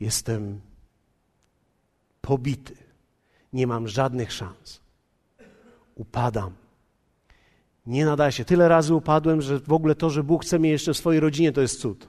Jestem 0.00 0.60
pobity. 2.20 2.76
Nie 3.52 3.66
mam 3.66 3.88
żadnych 3.88 4.32
szans. 4.32 4.80
Upadam. 5.94 6.61
Nie 7.86 8.04
nadaje 8.04 8.32
się. 8.32 8.44
Tyle 8.44 8.68
razy 8.68 8.94
upadłem, 8.94 9.42
że 9.42 9.58
w 9.58 9.72
ogóle 9.72 9.94
to, 9.94 10.10
że 10.10 10.24
Bóg 10.24 10.44
chce 10.44 10.58
mnie 10.58 10.70
jeszcze 10.70 10.94
w 10.94 10.96
swojej 10.96 11.20
rodzinie, 11.20 11.52
to 11.52 11.60
jest 11.60 11.80
cud. 11.80 12.08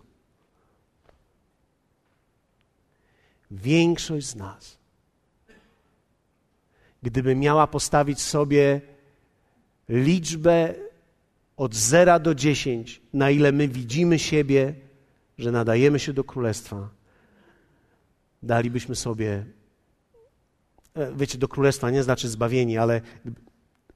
Większość 3.51 4.27
z 4.27 4.35
nas, 4.35 4.77
gdyby 7.03 7.35
miała 7.35 7.67
postawić 7.67 8.21
sobie 8.21 8.81
liczbę 9.89 10.75
od 11.57 11.75
0 11.75 12.19
do 12.19 12.35
10, 12.35 13.01
na 13.13 13.29
ile 13.29 13.51
my 13.51 13.67
widzimy 13.67 14.19
siebie, 14.19 14.73
że 15.37 15.51
nadajemy 15.51 15.99
się 15.99 16.13
do 16.13 16.23
królestwa, 16.23 16.89
dalibyśmy 18.43 18.95
sobie, 18.95 19.45
e, 20.95 21.15
wiecie, 21.15 21.37
do 21.37 21.47
królestwa 21.47 21.91
nie 21.91 22.03
znaczy 22.03 22.29
zbawieni, 22.29 22.77
ale 22.77 23.01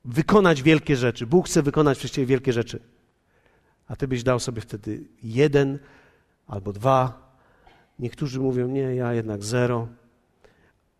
wykonać 0.07 0.63
wielkie 0.63 0.95
rzeczy. 0.95 1.27
Bóg 1.27 1.45
chce 1.45 1.61
wykonać 1.61 1.97
przez 1.97 2.11
ciebie 2.11 2.25
wielkie 2.25 2.53
rzeczy. 2.53 2.79
A 3.87 3.95
ty 3.95 4.07
byś 4.07 4.23
dał 4.23 4.39
sobie 4.39 4.61
wtedy 4.61 5.03
jeden 5.23 5.79
albo 6.47 6.73
dwa. 6.73 7.27
Niektórzy 7.99 8.39
mówią, 8.39 8.67
nie, 8.67 8.95
ja 8.95 9.13
jednak 9.13 9.43
zero. 9.43 9.87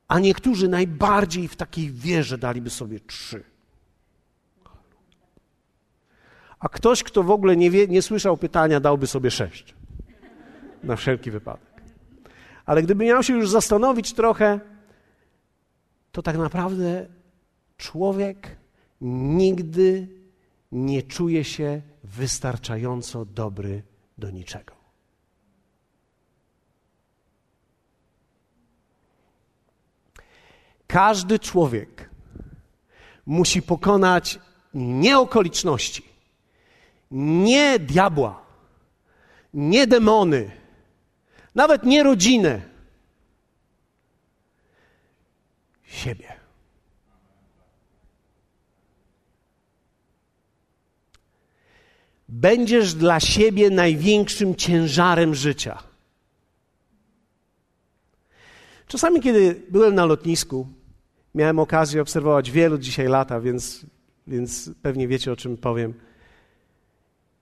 A 0.07 0.19
niektórzy 0.19 0.67
najbardziej 0.67 1.47
w 1.47 1.55
takiej 1.55 1.91
wierze 1.91 2.37
daliby 2.37 2.69
sobie 2.69 2.99
trzy. 2.99 3.43
A 6.59 6.69
ktoś, 6.69 7.03
kto 7.03 7.23
w 7.23 7.31
ogóle 7.31 7.57
nie, 7.57 7.71
wie, 7.71 7.87
nie 7.87 8.01
słyszał 8.01 8.37
pytania, 8.37 8.79
dałby 8.79 9.07
sobie 9.07 9.31
sześć. 9.31 9.75
Na 10.83 10.95
wszelki 10.95 11.31
wypadek. 11.31 11.81
Ale 12.65 12.83
gdyby 12.83 13.05
miał 13.05 13.23
się 13.23 13.33
już 13.33 13.49
zastanowić 13.49 14.13
trochę, 14.13 14.59
to 16.11 16.21
tak 16.21 16.37
naprawdę 16.37 17.05
człowiek 17.77 18.57
nigdy 19.01 20.07
nie 20.71 21.03
czuje 21.03 21.43
się 21.43 21.81
wystarczająco 22.03 23.25
dobry 23.25 23.83
do 24.17 24.31
niczego. 24.31 24.77
Każdy 30.87 31.39
człowiek 31.39 32.09
musi 33.25 33.61
pokonać 33.61 34.39
nie 34.73 35.19
okoliczności, 35.19 36.03
nie 37.11 37.79
diabła, 37.79 38.45
nie 39.53 39.87
demony, 39.87 40.51
nawet 41.55 41.83
nie 41.83 42.03
rodzinę, 42.03 42.61
siebie. 45.83 46.46
Będziesz 52.29 52.93
dla 52.93 53.19
siebie 53.19 53.69
największym 53.69 54.55
ciężarem 54.55 55.35
życia. 55.35 55.83
Czasami, 58.87 59.21
kiedy 59.21 59.61
byłem 59.69 59.95
na 59.95 60.05
lotnisku, 60.05 60.67
miałem 61.35 61.59
okazję 61.59 62.01
obserwować 62.01 62.51
wielu 62.51 62.77
dzisiaj 62.77 63.07
lata, 63.07 63.39
więc, 63.39 63.85
więc 64.27 64.69
pewnie 64.81 65.07
wiecie, 65.07 65.31
o 65.31 65.35
czym 65.35 65.57
powiem. 65.57 65.93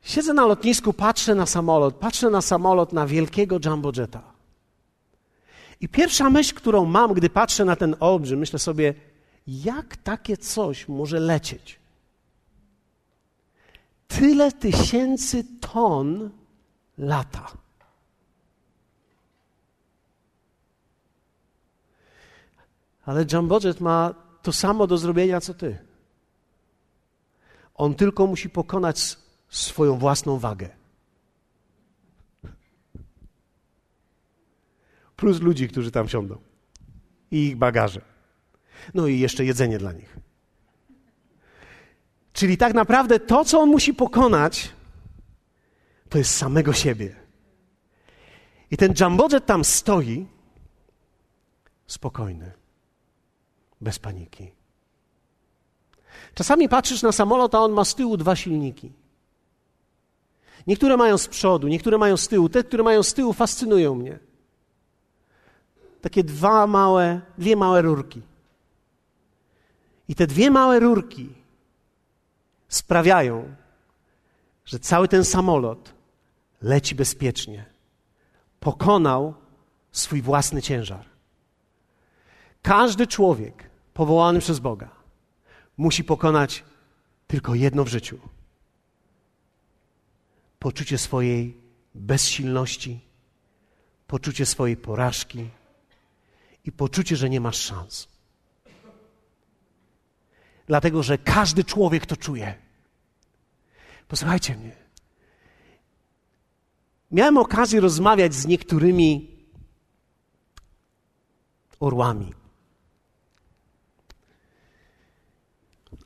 Siedzę 0.02 0.34
na 0.34 0.46
lotnisku, 0.46 0.94
patrzę 0.94 1.36
na 1.36 1.46
samolot, 1.46 1.96
patrzę 1.96 2.30
na 2.30 2.42
samolot, 2.42 2.94
na 2.94 3.08
wielkiego 3.08 3.60
jumbojeta. 3.66 4.22
I 5.82 5.90
pierwsza 5.90 6.30
myśl, 6.30 6.56
którą 6.56 6.86
mam, 6.86 7.14
gdy 7.14 7.30
patrzę 7.30 7.66
na 7.66 7.76
ten 7.76 7.96
olbrzym, 8.00 8.40
myślę 8.40 8.60
sobie, 8.60 8.94
jak 9.48 9.98
takie 9.98 10.38
coś 10.38 10.88
może 10.88 11.20
lecieć? 11.20 11.80
Tyle 14.20 14.52
tysięcy 14.52 15.44
ton 15.60 16.30
lata. 16.98 17.52
Ale 23.06 23.26
Jumbojet 23.34 23.82
ma 23.82 24.16
to 24.42 24.54
samo 24.54 24.88
do 24.88 24.98
zrobienia, 24.98 25.42
co 25.42 25.54
ty. 25.54 25.78
On 27.76 27.96
tylko 27.96 28.28
musi 28.28 28.50
pokonać 28.50 29.18
swoją 29.50 29.98
własną 29.98 30.40
wagę. 30.40 30.70
Plus 35.16 35.42
ludzi, 35.42 35.68
którzy 35.68 35.92
tam 35.92 36.10
siądą. 36.10 36.38
I 37.32 37.48
ich 37.48 37.56
bagaże. 37.56 38.02
No 38.94 39.08
i 39.08 39.20
jeszcze 39.20 39.46
jedzenie 39.46 39.78
dla 39.78 39.92
nich. 39.92 40.25
Czyli 42.36 42.58
tak 42.58 42.74
naprawdę 42.74 43.20
to, 43.20 43.46
co 43.46 43.62
on 43.62 43.70
musi 43.70 43.94
pokonać, 43.94 44.70
to 46.10 46.18
jest 46.18 46.36
samego 46.36 46.74
siebie. 46.74 47.16
I 48.72 48.78
ten 48.78 48.94
jumbojet 49.00 49.46
tam 49.46 49.64
stoi 49.64 50.28
spokojny, 51.88 52.52
bez 53.82 54.00
paniki. 54.00 54.52
Czasami 56.34 56.70
patrzysz 56.70 57.02
na 57.02 57.12
samolot, 57.12 57.56
a 57.56 57.60
on 57.60 57.72
ma 57.72 57.86
z 57.86 57.96
tyłu 57.96 58.18
dwa 58.18 58.36
silniki. 58.36 58.92
Niektóre 60.68 60.98
mają 60.98 61.18
z 61.18 61.28
przodu, 61.28 61.68
niektóre 61.68 61.98
mają 61.98 62.18
z 62.18 62.28
tyłu. 62.28 62.50
Te, 62.50 62.64
które 62.64 62.84
mają 62.84 63.04
z 63.04 63.14
tyłu, 63.14 63.34
fascynują 63.34 63.96
mnie. 63.96 64.20
Takie 66.02 66.24
dwa 66.24 66.68
małe, 66.68 67.22
dwie 67.38 67.56
małe 67.56 67.82
rurki. 67.82 68.22
I 70.08 70.16
te 70.16 70.28
dwie 70.28 70.52
małe 70.52 70.80
rurki 70.80 71.45
sprawiają, 72.68 73.56
że 74.66 74.80
cały 74.80 75.08
ten 75.08 75.26
samolot 75.26 75.94
leci 76.62 76.96
bezpiecznie. 76.96 77.66
Pokonał 78.60 79.34
swój 79.92 80.22
własny 80.22 80.62
ciężar. 80.62 81.06
Każdy 82.62 83.08
człowiek 83.08 83.70
powołany 83.94 84.40
przez 84.40 84.60
Boga 84.60 84.90
musi 85.78 86.04
pokonać 86.04 86.64
tylko 87.28 87.56
jedno 87.56 87.84
w 87.84 87.88
życiu 87.88 88.20
poczucie 90.60 90.98
swojej 90.98 91.58
bezsilności, 91.96 93.00
poczucie 94.08 94.46
swojej 94.46 94.78
porażki 94.78 95.50
i 96.64 96.72
poczucie, 96.72 97.16
że 97.16 97.30
nie 97.30 97.42
masz 97.42 97.58
szans. 97.58 98.15
Dlatego, 100.68 101.04
że 101.04 101.18
każdy 101.18 101.64
człowiek 101.64 102.06
to 102.06 102.18
czuje. 102.18 102.56
Posłuchajcie 104.08 104.56
mnie. 104.56 104.72
Miałem 107.12 107.38
okazję 107.38 107.82
rozmawiać 107.82 108.34
z 108.34 108.46
niektórymi 108.46 109.36
orłami. 111.80 112.34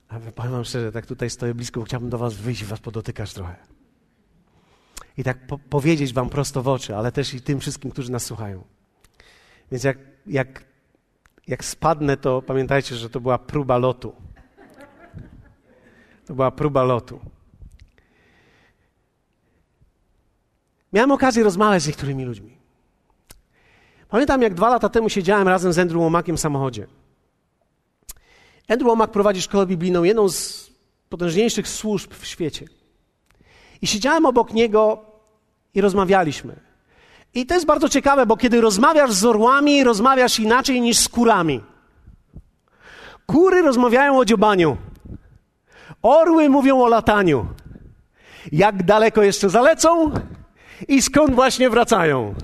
A 0.07 0.19
powiem 0.19 0.51
wam 0.51 0.65
szczerze, 0.65 0.91
tak 0.91 1.05
tutaj 1.05 1.29
stoję 1.29 1.53
blisko, 1.53 1.83
chciałbym 1.83 2.09
do 2.09 2.17
was 2.17 2.33
wyjść 2.33 2.61
i 2.61 2.65
was 2.65 2.79
podotykać 2.79 3.33
trochę 3.33 3.55
i 5.19 5.23
tak 5.23 5.47
po 5.47 5.57
powiedzieć 5.57 6.13
Wam 6.13 6.29
prosto 6.29 6.63
w 6.63 6.67
oczy, 6.67 6.95
ale 6.95 7.11
też 7.11 7.33
i 7.33 7.41
tym 7.41 7.59
wszystkim, 7.59 7.91
którzy 7.91 8.11
nas 8.11 8.23
słuchają. 8.25 8.63
Więc 9.71 9.83
jak, 9.83 9.97
jak, 10.27 10.63
jak 11.47 11.65
spadnę, 11.65 12.17
to 12.17 12.41
pamiętajcie, 12.41 12.95
że 12.95 13.09
to 13.09 13.19
była 13.19 13.37
próba 13.37 13.77
lotu. 13.77 14.15
To 16.29 16.35
była 16.35 16.51
próba 16.51 16.83
lotu. 16.83 17.19
Miałem 20.93 21.11
okazję 21.11 21.43
rozmawiać 21.43 21.81
z 21.81 21.87
niektórymi 21.87 22.25
ludźmi. 22.25 22.57
Pamiętam, 24.09 24.41
jak 24.41 24.53
dwa 24.53 24.69
lata 24.69 24.89
temu 24.89 25.09
siedziałem 25.09 25.47
razem 25.47 25.73
z 25.73 25.79
Andrew 25.79 26.01
Womakiem 26.01 26.37
w 26.37 26.39
samochodzie. 26.39 26.87
Andrew 28.67 28.87
Womak 28.87 29.11
prowadzi 29.11 29.41
szkołę 29.41 29.65
biblijną, 29.65 30.03
jedną 30.03 30.29
z 30.29 30.69
potężniejszych 31.09 31.67
służb 31.67 32.13
w 32.13 32.25
świecie. 32.25 32.65
I 33.81 33.87
siedziałem 33.87 34.25
obok 34.25 34.53
niego 34.53 35.05
i 35.73 35.81
rozmawialiśmy. 35.81 36.59
I 37.33 37.45
to 37.45 37.53
jest 37.53 37.65
bardzo 37.65 37.89
ciekawe, 37.89 38.25
bo 38.25 38.37
kiedy 38.37 38.61
rozmawiasz 38.61 39.11
z 39.13 39.25
orłami, 39.25 39.83
rozmawiasz 39.83 40.39
inaczej 40.39 40.81
niż 40.81 40.97
z 40.97 41.09
kurami. 41.09 41.63
Kury 43.25 43.61
rozmawiają 43.61 44.17
o 44.17 44.25
dziobaniu. 44.25 44.77
Orły 46.01 46.49
mówią 46.49 46.81
o 46.81 46.87
lataniu. 46.87 47.47
Jak 48.51 48.83
daleko 48.83 49.23
jeszcze 49.23 49.49
zalecą 49.49 50.11
i 50.87 51.01
skąd 51.01 51.35
właśnie 51.35 51.69
wracają. 51.69 52.35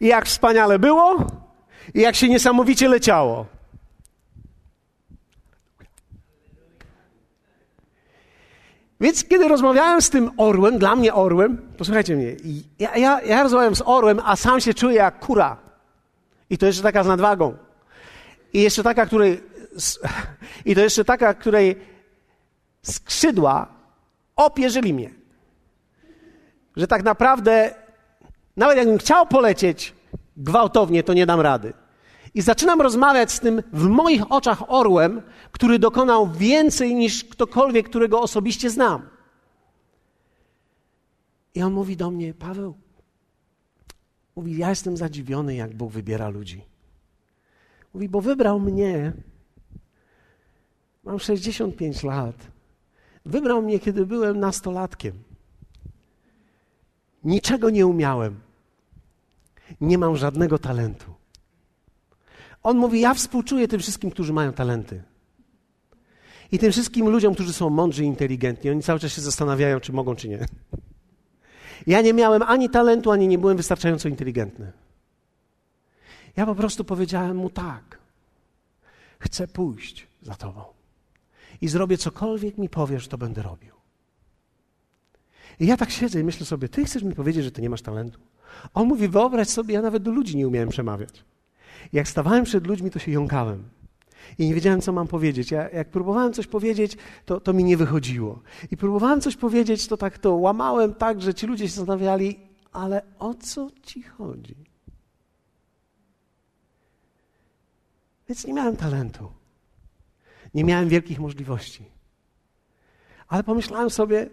I 0.00 0.06
jak 0.06 0.26
wspaniale 0.26 0.78
było 0.78 1.26
i 1.94 2.00
jak 2.00 2.14
się 2.14 2.28
niesamowicie 2.28 2.88
leciało. 2.88 3.46
Więc 9.00 9.24
kiedy 9.24 9.48
rozmawiałem 9.48 10.02
z 10.02 10.10
tym 10.10 10.30
orłem, 10.36 10.78
dla 10.78 10.96
mnie 10.96 11.14
orłem, 11.14 11.58
posłuchajcie 11.76 12.16
mnie, 12.16 12.36
ja, 12.78 12.96
ja, 12.96 13.20
ja 13.20 13.42
rozmawiam 13.42 13.76
z 13.76 13.82
orłem, 13.84 14.20
a 14.24 14.36
sam 14.36 14.60
się 14.60 14.74
czuję 14.74 14.96
jak 14.96 15.18
kura. 15.18 15.56
I 16.50 16.58
to 16.58 16.66
jeszcze 16.66 16.82
taka 16.82 17.04
z 17.04 17.06
nadwagą. 17.06 17.56
I 18.52 18.62
jeszcze 18.62 18.82
taka, 18.82 19.06
której, 19.06 19.42
i 20.66 20.74
to 20.74 20.80
jeszcze 20.80 21.04
taka, 21.04 21.34
której 21.34 21.76
skrzydła 22.82 23.66
opierzyli 24.36 24.94
mnie. 24.94 25.10
Że 26.76 26.86
tak 26.86 27.02
naprawdę, 27.02 27.74
nawet 28.56 28.76
jakbym 28.76 28.98
chciał 28.98 29.26
polecieć 29.26 29.94
gwałtownie, 30.36 31.02
to 31.02 31.14
nie 31.14 31.26
dam 31.26 31.40
rady. 31.40 31.72
I 32.34 32.42
zaczynam 32.42 32.80
rozmawiać 32.80 33.32
z 33.32 33.40
tym 33.40 33.62
w 33.72 33.86
moich 33.86 34.32
oczach 34.32 34.70
orłem, 34.70 35.22
który 35.52 35.78
dokonał 35.78 36.30
więcej 36.30 36.94
niż 36.94 37.24
ktokolwiek, 37.24 37.88
którego 37.88 38.20
osobiście 38.20 38.70
znam. 38.70 39.08
I 41.54 41.62
on 41.62 41.72
mówi 41.72 41.96
do 41.96 42.10
mnie, 42.10 42.34
Paweł, 42.34 42.74
mówi, 44.36 44.58
ja 44.58 44.68
jestem 44.68 44.96
zadziwiony, 44.96 45.54
jak 45.54 45.74
Bóg 45.74 45.92
wybiera 45.92 46.28
ludzi. 46.28 46.64
Mówi, 47.94 48.08
bo 48.08 48.20
wybrał 48.20 48.60
mnie. 48.60 49.12
Mam 51.04 51.18
65 51.18 52.02
lat. 52.02 52.36
Wybrał 53.24 53.62
mnie, 53.62 53.80
kiedy 53.80 54.06
byłem 54.06 54.40
nastolatkiem. 54.40 55.22
Niczego 57.24 57.70
nie 57.70 57.86
umiałem. 57.86 58.40
Nie 59.80 59.98
mam 59.98 60.16
żadnego 60.16 60.58
talentu. 60.58 61.14
On 62.62 62.76
mówi: 62.76 63.00
Ja 63.00 63.14
współczuję 63.14 63.68
tym 63.68 63.80
wszystkim, 63.80 64.10
którzy 64.10 64.32
mają 64.32 64.52
talenty. 64.52 65.02
I 66.52 66.58
tym 66.58 66.72
wszystkim 66.72 67.08
ludziom, 67.08 67.34
którzy 67.34 67.52
są 67.52 67.70
mądrzy 67.70 68.04
i 68.04 68.06
inteligentni, 68.06 68.70
oni 68.70 68.82
cały 68.82 69.00
czas 69.00 69.12
się 69.12 69.20
zastanawiają, 69.20 69.80
czy 69.80 69.92
mogą, 69.92 70.16
czy 70.16 70.28
nie. 70.28 70.46
Ja 71.86 72.00
nie 72.00 72.12
miałem 72.12 72.42
ani 72.42 72.70
talentu, 72.70 73.10
ani 73.10 73.28
nie 73.28 73.38
byłem 73.38 73.56
wystarczająco 73.56 74.08
inteligentny. 74.08 74.72
Ja 76.36 76.46
po 76.46 76.54
prostu 76.54 76.84
powiedziałem 76.84 77.36
mu 77.36 77.50
tak. 77.50 77.98
Chcę 79.18 79.48
pójść 79.48 80.06
za 80.22 80.34
tobą. 80.34 80.79
I 81.60 81.68
zrobię 81.68 81.98
cokolwiek 81.98 82.58
mi 82.58 82.68
powiesz, 82.68 83.08
to 83.08 83.18
będę 83.18 83.42
robił. 83.42 83.74
I 85.60 85.66
ja 85.66 85.76
tak 85.76 85.90
siedzę 85.90 86.20
i 86.20 86.24
myślę 86.24 86.46
sobie, 86.46 86.68
ty 86.68 86.84
chcesz 86.84 87.02
mi 87.02 87.14
powiedzieć, 87.14 87.44
że 87.44 87.50
ty 87.50 87.62
nie 87.62 87.70
masz 87.70 87.82
talentu? 87.82 88.20
On 88.74 88.88
mówi, 88.88 89.08
wyobraź 89.08 89.48
sobie, 89.48 89.74
ja 89.74 89.82
nawet 89.82 90.02
do 90.02 90.10
ludzi 90.10 90.36
nie 90.36 90.48
umiałem 90.48 90.68
przemawiać. 90.68 91.24
Jak 91.92 92.08
stawałem 92.08 92.44
przed 92.44 92.66
ludźmi, 92.66 92.90
to 92.90 92.98
się 92.98 93.12
jąkałem. 93.12 93.68
I 94.38 94.48
nie 94.48 94.54
wiedziałem, 94.54 94.80
co 94.80 94.92
mam 94.92 95.06
powiedzieć. 95.06 95.50
Ja, 95.50 95.68
jak 95.68 95.90
próbowałem 95.90 96.32
coś 96.32 96.46
powiedzieć, 96.46 96.96
to, 97.24 97.40
to 97.40 97.52
mi 97.52 97.64
nie 97.64 97.76
wychodziło. 97.76 98.42
I 98.70 98.76
próbowałem 98.76 99.20
coś 99.20 99.36
powiedzieć, 99.36 99.86
to 99.86 99.96
tak 99.96 100.18
to 100.18 100.34
łamałem 100.34 100.94
tak, 100.94 101.22
że 101.22 101.34
ci 101.34 101.46
ludzie 101.46 101.68
się 101.68 101.74
zastanawiali, 101.74 102.40
ale 102.72 103.02
o 103.18 103.34
co 103.34 103.70
ci 103.82 104.02
chodzi? 104.02 104.56
Więc 108.28 108.46
nie 108.46 108.52
miałem 108.52 108.76
talentu. 108.76 109.39
Nie 110.54 110.64
miałem 110.64 110.88
wielkich 110.88 111.18
możliwości. 111.18 111.84
Ale 113.28 113.44
pomyślałem 113.44 113.90
sobie, 113.90 114.30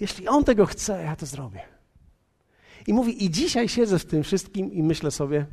jeśli 0.00 0.28
on 0.28 0.44
tego 0.44 0.66
chce, 0.66 1.02
ja 1.02 1.16
to 1.16 1.26
zrobię. 1.26 1.60
I 2.86 2.92
mówi, 2.92 3.24
i 3.24 3.30
dzisiaj 3.30 3.68
siedzę 3.68 3.98
w 3.98 4.04
tym 4.04 4.22
wszystkim 4.22 4.72
i 4.72 4.82
myślę 4.82 5.10
sobie, 5.10 5.46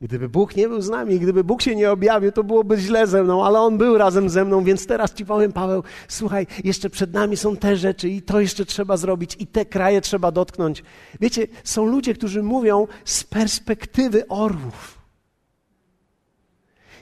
Gdyby 0.00 0.28
Bóg 0.28 0.56
nie 0.56 0.68
był 0.68 0.80
z 0.80 0.88
nami, 0.88 1.20
gdyby 1.20 1.44
Bóg 1.44 1.62
się 1.62 1.76
nie 1.76 1.90
objawił, 1.90 2.32
to 2.32 2.44
byłoby 2.44 2.76
źle 2.76 3.06
ze 3.06 3.22
mną, 3.22 3.44
ale 3.44 3.60
On 3.60 3.78
był 3.78 3.98
razem 3.98 4.28
ze 4.28 4.44
mną, 4.44 4.64
więc 4.64 4.86
teraz 4.86 5.14
Ci 5.14 5.26
powiem, 5.26 5.52
Paweł, 5.52 5.82
słuchaj, 6.08 6.46
jeszcze 6.64 6.90
przed 6.90 7.12
nami 7.12 7.36
są 7.36 7.56
te 7.56 7.76
rzeczy 7.76 8.08
i 8.08 8.22
to 8.22 8.40
jeszcze 8.40 8.64
trzeba 8.64 8.96
zrobić 8.96 9.36
i 9.38 9.46
te 9.46 9.66
kraje 9.66 10.00
trzeba 10.00 10.32
dotknąć. 10.32 10.82
Wiecie, 11.20 11.46
są 11.64 11.86
ludzie, 11.86 12.14
którzy 12.14 12.42
mówią 12.42 12.86
z 13.04 13.24
perspektywy 13.24 14.28
orłów. 14.28 14.95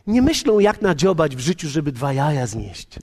Nie 0.06 0.22
myślą, 0.22 0.58
jak 0.58 0.82
nadziobać 0.82 1.36
w 1.36 1.40
życiu, 1.40 1.68
żeby 1.68 1.92
dwa 1.92 2.12
jaja 2.12 2.46
znieść. 2.46 2.98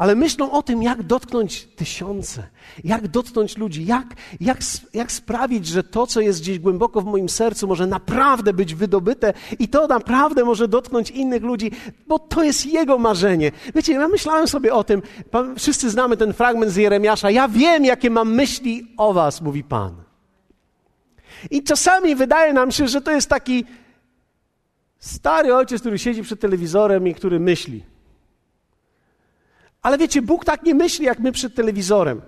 ale 0.00 0.14
myślą 0.14 0.50
o 0.50 0.62
tym, 0.62 0.82
jak 0.82 1.02
dotknąć 1.02 1.68
tysiące, 1.76 2.42
jak 2.84 3.08
dotknąć 3.08 3.56
ludzi, 3.56 3.86
jak, 3.86 4.06
jak, 4.40 4.58
jak 4.94 5.12
sprawić, 5.12 5.66
że 5.66 5.82
to, 5.82 6.06
co 6.06 6.20
jest 6.20 6.40
gdzieś 6.40 6.58
głęboko 6.58 7.00
w 7.00 7.04
moim 7.04 7.28
sercu, 7.28 7.66
może 7.66 7.86
naprawdę 7.86 8.52
być 8.52 8.74
wydobyte 8.74 9.32
i 9.58 9.68
to 9.68 9.86
naprawdę 9.86 10.44
może 10.44 10.68
dotknąć 10.68 11.10
innych 11.10 11.42
ludzi, 11.42 11.70
bo 12.06 12.18
to 12.18 12.42
jest 12.42 12.66
jego 12.66 12.98
marzenie. 12.98 13.52
Wiecie, 13.74 13.92
ja 13.92 14.08
myślałem 14.08 14.48
sobie 14.48 14.74
o 14.74 14.84
tym, 14.84 15.02
wszyscy 15.58 15.90
znamy 15.90 16.16
ten 16.16 16.32
fragment 16.32 16.72
z 16.72 16.76
Jeremiasza. 16.76 17.30
Ja 17.30 17.48
wiem, 17.48 17.84
jakie 17.84 18.10
mam 18.10 18.34
myśli 18.34 18.86
o 18.96 19.12
Was, 19.12 19.40
mówi 19.40 19.64
Pan. 19.64 20.09
I 21.50 21.62
czasami 21.62 22.16
wydaje 22.16 22.52
nam 22.52 22.70
się, 22.70 22.88
że 22.88 23.00
to 23.00 23.10
jest 23.10 23.28
taki 23.28 23.64
stary 24.98 25.54
ojciec, 25.54 25.80
który 25.80 25.98
siedzi 25.98 26.22
przed 26.22 26.40
telewizorem 26.40 27.08
i 27.08 27.14
który 27.14 27.40
myśli. 27.40 27.84
Ale 29.82 29.98
wiecie, 29.98 30.22
Bóg 30.22 30.44
tak 30.44 30.62
nie 30.62 30.74
myśli, 30.74 31.04
jak 31.04 31.18
my 31.18 31.32
przed 31.32 31.54
telewizorem. 31.54 32.22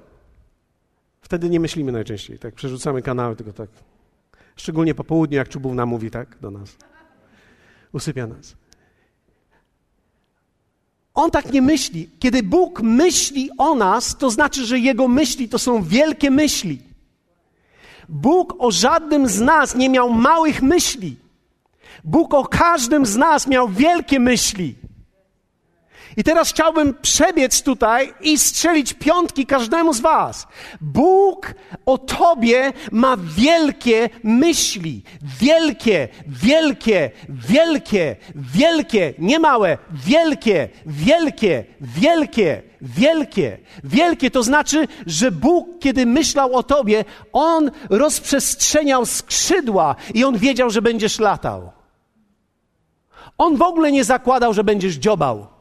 Wtedy 1.21 1.51
nie 1.51 1.61
myślimy 1.61 1.93
najczęściej, 1.93 2.39
tak 2.39 2.55
przerzucamy 2.55 3.03
kanały, 3.03 3.37
tylko 3.37 3.53
tak. 3.53 3.71
Szczególnie 4.57 4.95
po 4.95 5.05
południu, 5.05 5.37
jak 5.37 5.49
czubówna 5.49 5.87
mówi 5.87 6.11
tak 6.11 6.37
do 6.41 6.51
nas. 6.51 6.77
Usypia 7.93 8.27
nas. 8.27 8.57
On 11.15 11.31
tak 11.31 11.53
nie 11.53 11.63
myśli. 11.63 12.11
Kiedy 12.19 12.43
Bóg 12.43 12.83
myśli 12.83 13.51
o 13.59 13.75
nas, 13.75 14.17
to 14.17 14.31
znaczy, 14.31 14.67
że 14.67 14.79
Jego 14.79 15.09
myśli 15.09 15.49
to 15.49 15.59
są 15.59 15.83
wielkie 15.83 16.31
myśli. 16.31 16.92
Bóg 18.13 18.55
o 18.59 18.71
żadnym 18.71 19.29
z 19.29 19.41
nas 19.41 19.75
nie 19.75 19.89
miał 19.89 20.11
małych 20.11 20.63
myśli. 20.63 21.17
Bóg 22.05 22.35
o 22.35 22.45
każdym 22.45 23.07
z 23.07 23.17
nas 23.17 23.47
miał 23.47 23.69
wielkie 23.69 24.21
myśli. 24.21 24.75
I 26.17 26.25
teraz 26.25 26.51
chciałbym 26.51 26.95
przebiec 27.03 27.63
tutaj 27.63 28.15
i 28.21 28.39
strzelić 28.39 28.95
piątki 28.95 29.47
każdemu 29.47 29.93
z 29.95 30.01
Was. 30.01 30.47
Bóg 30.81 31.55
o 31.87 31.99
Tobie 31.99 32.73
ma 32.93 33.17
wielkie 33.17 34.11
myśli. 34.23 35.03
Wielkie, 35.41 36.09
wielkie, 36.27 37.11
wielkie, 37.29 38.17
wielkie, 38.35 39.15
nie 39.19 39.39
małe, 39.39 39.79
wielkie, 39.91 40.69
wielkie, 40.87 41.65
wielkie, 41.81 42.63
wielkie. 42.81 43.59
Wielkie 43.85 44.31
to 44.31 44.43
znaczy, 44.43 44.89
że 45.07 45.31
Bóg, 45.31 45.69
kiedy 45.81 46.07
myślał 46.07 46.57
o 46.57 46.63
Tobie, 46.63 47.05
On 47.33 47.71
rozprzestrzeniał 47.91 49.07
skrzydła 49.07 49.97
i 50.15 50.25
On 50.25 50.39
wiedział, 50.39 50.71
że 50.71 50.83
będziesz 50.83 51.19
latał. 51.19 51.71
On 53.39 53.57
w 53.57 53.63
ogóle 53.63 53.93
nie 53.93 54.05
zakładał, 54.05 54.55
że 54.55 54.65
będziesz 54.65 54.95
dziobał. 54.95 55.52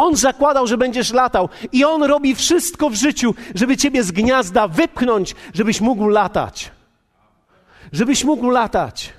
On 0.00 0.16
zakładał, 0.16 0.66
że 0.66 0.78
będziesz 0.78 1.12
latał 1.12 1.48
i 1.72 1.84
on 1.84 2.02
robi 2.02 2.34
wszystko 2.34 2.90
w 2.90 2.94
życiu, 2.94 3.34
żeby 3.54 3.76
ciebie 3.76 4.02
z 4.02 4.12
gniazda 4.12 4.68
wypchnąć, 4.68 5.34
żebyś 5.54 5.80
mógł 5.80 6.08
latać. 6.08 6.70
Żebyś 7.92 8.24
mógł 8.24 8.50
latać. 8.50 9.12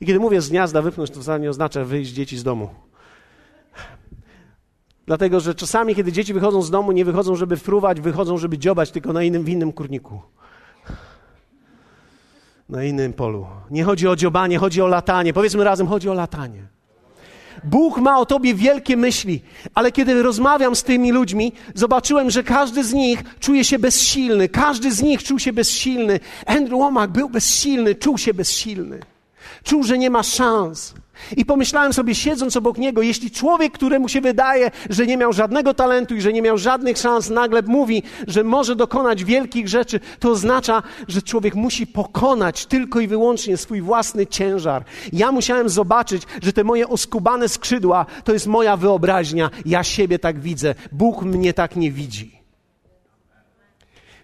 I 0.00 0.06
kiedy 0.06 0.20
mówię 0.20 0.40
z 0.40 0.48
gniazda 0.48 0.82
wypchnąć, 0.82 1.10
to 1.10 1.20
wcale 1.20 1.40
nie 1.40 1.50
oznacza 1.50 1.84
wyjść 1.84 2.10
dzieci 2.10 2.38
z 2.38 2.44
domu. 2.44 2.70
Dlatego, 5.06 5.40
że 5.40 5.54
czasami, 5.54 5.94
kiedy 5.94 6.12
dzieci 6.12 6.34
wychodzą 6.34 6.62
z 6.62 6.70
domu, 6.70 6.92
nie 6.92 7.04
wychodzą, 7.04 7.36
żeby 7.36 7.56
fruwać, 7.56 8.00
wychodzą, 8.00 8.38
żeby 8.38 8.58
dziobać, 8.58 8.90
tylko 8.90 9.12
na 9.12 9.22
innym, 9.22 9.44
w 9.44 9.48
innym 9.48 9.72
kurniku. 9.72 10.20
Na 12.68 12.84
innym 12.84 13.12
polu. 13.12 13.46
Nie 13.70 13.84
chodzi 13.84 14.08
o 14.08 14.16
dziobanie, 14.16 14.58
chodzi 14.58 14.82
o 14.82 14.86
latanie. 14.86 15.32
Powiedzmy 15.32 15.64
razem, 15.64 15.86
chodzi 15.86 16.08
o 16.08 16.14
latanie. 16.14 16.77
Bóg 17.64 17.98
ma 17.98 18.18
o 18.18 18.26
tobie 18.26 18.54
wielkie 18.54 18.96
myśli, 18.96 19.40
ale 19.74 19.92
kiedy 19.92 20.22
rozmawiam 20.22 20.76
z 20.76 20.82
tymi 20.82 21.12
ludźmi, 21.12 21.52
zobaczyłem, 21.74 22.30
że 22.30 22.42
każdy 22.42 22.84
z 22.84 22.94
nich 22.94 23.22
czuje 23.40 23.64
się 23.64 23.78
bezsilny. 23.78 24.48
Każdy 24.48 24.92
z 24.92 25.02
nich 25.02 25.22
czuł 25.22 25.38
się 25.38 25.52
bezsilny. 25.52 26.20
Andrew 26.46 26.78
Womack 26.78 27.12
był 27.12 27.28
bezsilny, 27.28 27.94
czuł 27.94 28.18
się 28.18 28.34
bezsilny. 28.34 29.00
Czuł, 29.64 29.82
że 29.82 29.98
nie 29.98 30.10
ma 30.10 30.22
szans. 30.22 30.94
I 31.36 31.44
pomyślałem 31.44 31.92
sobie, 31.92 32.14
siedząc 32.14 32.56
obok 32.56 32.78
niego, 32.78 33.02
jeśli 33.02 33.30
człowiek, 33.30 33.72
któremu 33.72 34.08
się 34.08 34.20
wydaje, 34.20 34.70
że 34.90 35.06
nie 35.06 35.16
miał 35.16 35.32
żadnego 35.32 35.74
talentu 35.74 36.14
i 36.14 36.20
że 36.20 36.32
nie 36.32 36.42
miał 36.42 36.58
żadnych 36.58 36.98
szans, 36.98 37.30
nagle 37.30 37.62
mówi, 37.62 38.02
że 38.26 38.44
może 38.44 38.76
dokonać 38.76 39.24
wielkich 39.24 39.68
rzeczy, 39.68 40.00
to 40.20 40.30
oznacza, 40.30 40.82
że 41.08 41.22
człowiek 41.22 41.54
musi 41.54 41.86
pokonać 41.86 42.66
tylko 42.66 43.00
i 43.00 43.06
wyłącznie 43.06 43.56
swój 43.56 43.80
własny 43.80 44.26
ciężar. 44.26 44.84
Ja 45.12 45.32
musiałem 45.32 45.68
zobaczyć, 45.68 46.22
że 46.42 46.52
te 46.52 46.64
moje 46.64 46.88
oskubane 46.88 47.48
skrzydła 47.48 48.06
to 48.24 48.32
jest 48.32 48.46
moja 48.46 48.76
wyobraźnia. 48.76 49.50
Ja 49.66 49.84
siebie 49.84 50.18
tak 50.18 50.40
widzę. 50.40 50.74
Bóg 50.92 51.22
mnie 51.22 51.54
tak 51.54 51.76
nie 51.76 51.90
widzi 51.90 52.38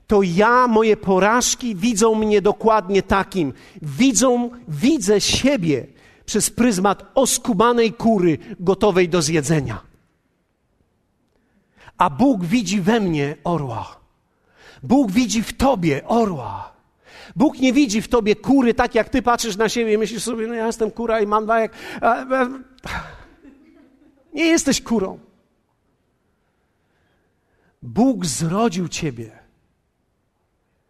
to 0.07 0.23
ja, 0.23 0.67
moje 0.69 0.97
porażki 0.97 1.75
widzą 1.75 2.15
mnie 2.15 2.43
dokładnie 2.43 3.03
takim. 3.03 3.53
Widzą, 3.83 4.51
widzę 4.69 5.21
siebie 5.21 5.87
przez 6.27 6.51
pryzmat 6.51 7.11
oskubanej 7.15 7.93
kury 7.93 8.39
gotowej 8.61 9.09
do 9.09 9.23
zjedzenia. 9.23 9.81
A 11.99 12.11
Bóg 12.11 12.45
widzi 12.45 12.81
we 12.81 13.01
mnie 13.01 13.37
orła. 13.45 14.01
Bóg 14.83 15.13
widzi 15.13 15.43
w 15.43 15.53
tobie 15.53 16.07
orła. 16.07 16.75
Bóg 17.37 17.59
nie 17.59 17.73
widzi 17.73 18.03
w 18.03 18.09
tobie 18.09 18.37
kury 18.37 18.75
tak, 18.75 18.95
jak 18.95 19.09
ty 19.09 19.23
patrzysz 19.23 19.57
na 19.57 19.69
siebie 19.69 19.93
i 19.93 19.99
myślisz 19.99 20.23
sobie, 20.23 20.47
no 20.47 20.55
ja 20.55 20.67
jestem 20.67 20.91
kura 20.91 21.21
i 21.21 21.27
mam 21.27 21.49
jak... 21.49 21.73
Nie 24.35 24.45
jesteś 24.45 24.83
kurą. 24.83 25.19
Bóg 27.83 28.27
zrodził 28.27 28.89
ciebie 28.89 29.39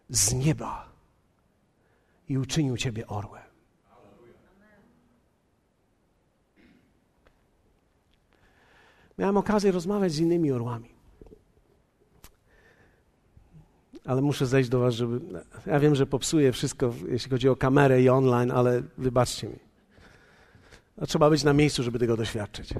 z 0.09 0.33
nieba 0.33 0.89
i 2.29 2.37
uczynił 2.37 2.77
ciebie 2.77 3.07
orłem. 3.07 3.44
Miałem 9.17 9.37
okazję 9.37 9.71
rozmawiać 9.71 10.11
z 10.11 10.19
innymi 10.19 10.51
orłami. 10.51 10.89
Ale 14.05 14.21
muszę 14.21 14.45
zejść 14.45 14.69
do 14.69 14.79
Was, 14.79 14.93
żeby. 14.93 15.21
Ja 15.65 15.79
wiem, 15.79 15.95
że 15.95 16.05
popsuję 16.05 16.51
wszystko, 16.51 16.93
jeśli 17.07 17.31
chodzi 17.31 17.49
o 17.49 17.55
kamerę 17.55 18.01
i 18.01 18.09
online, 18.09 18.51
ale 18.51 18.83
wybaczcie 18.97 19.47
mi. 19.47 19.59
No, 20.97 21.07
trzeba 21.07 21.29
być 21.29 21.43
na 21.43 21.53
miejscu, 21.53 21.83
żeby 21.83 21.99
tego 21.99 22.17
doświadczyć. 22.17 22.73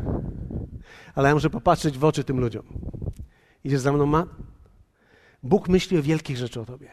Ale 1.16 1.30
ja 1.30 1.36
muszę 1.36 1.50
popatrzeć 1.50 1.98
w 1.98 2.04
oczy 2.04 2.24
tym 2.24 2.40
ludziom. 2.40 2.64
Idziesz 3.64 3.80
za 3.80 3.94
mną, 3.94 4.06
ma? 4.06 4.28
Bóg 5.44 5.70
myśli 5.70 6.00
o 6.00 6.04
wielkich 6.04 6.38
rzeczy 6.38 6.62
o 6.62 6.66
Tobie. 6.66 6.92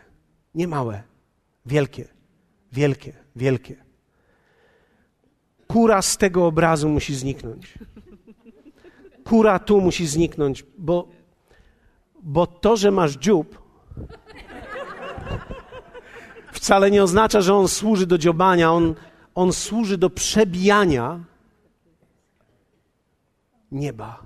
Nie 0.55 0.69
małe, 0.69 1.03
wielkie. 1.67 2.09
Wielkie, 2.73 3.13
wielkie. 3.37 3.85
Kura 5.67 6.03
z 6.03 6.17
tego 6.17 6.47
obrazu 6.47 6.89
musi 6.89 7.15
zniknąć. 7.15 7.79
Kura 9.33 9.59
tu 9.59 9.81
musi 9.81 10.07
zniknąć, 10.07 10.65
bo, 10.79 11.09
bo 12.23 12.47
to, 12.47 12.77
że 12.77 12.91
masz 12.91 13.13
dziób, 13.13 13.63
wcale 16.53 16.91
nie 16.91 17.03
oznacza, 17.03 17.41
że 17.41 17.55
on 17.55 17.69
służy 17.69 18.07
do 18.07 18.19
dziobania, 18.19 18.73
on, 18.73 18.95
on 19.35 19.53
służy 19.53 19.99
do 19.99 20.11
przebijania 20.11 21.25
nieba. 23.71 24.23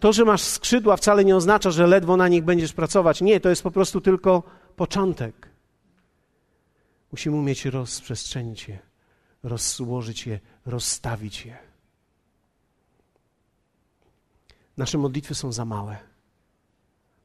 To, 0.00 0.12
że 0.12 0.24
masz 0.24 0.42
skrzydła, 0.42 0.96
wcale 0.96 1.24
nie 1.24 1.36
oznacza, 1.36 1.70
że 1.70 1.86
ledwo 1.86 2.16
na 2.16 2.28
nich 2.28 2.44
będziesz 2.44 2.72
pracować. 2.72 3.20
Nie, 3.20 3.40
to 3.40 3.48
jest 3.48 3.62
po 3.62 3.70
prostu 3.70 4.00
tylko 4.00 4.42
początek. 4.76 5.48
Musimy 7.12 7.36
umieć 7.36 7.64
rozprzestrzenić 7.64 8.68
je, 8.68 8.78
rozłożyć 9.42 10.26
je, 10.26 10.40
rozstawić 10.66 11.46
je. 11.46 11.63
Nasze 14.76 14.98
modlitwy 14.98 15.34
są 15.34 15.52
za 15.52 15.64
małe. 15.64 15.98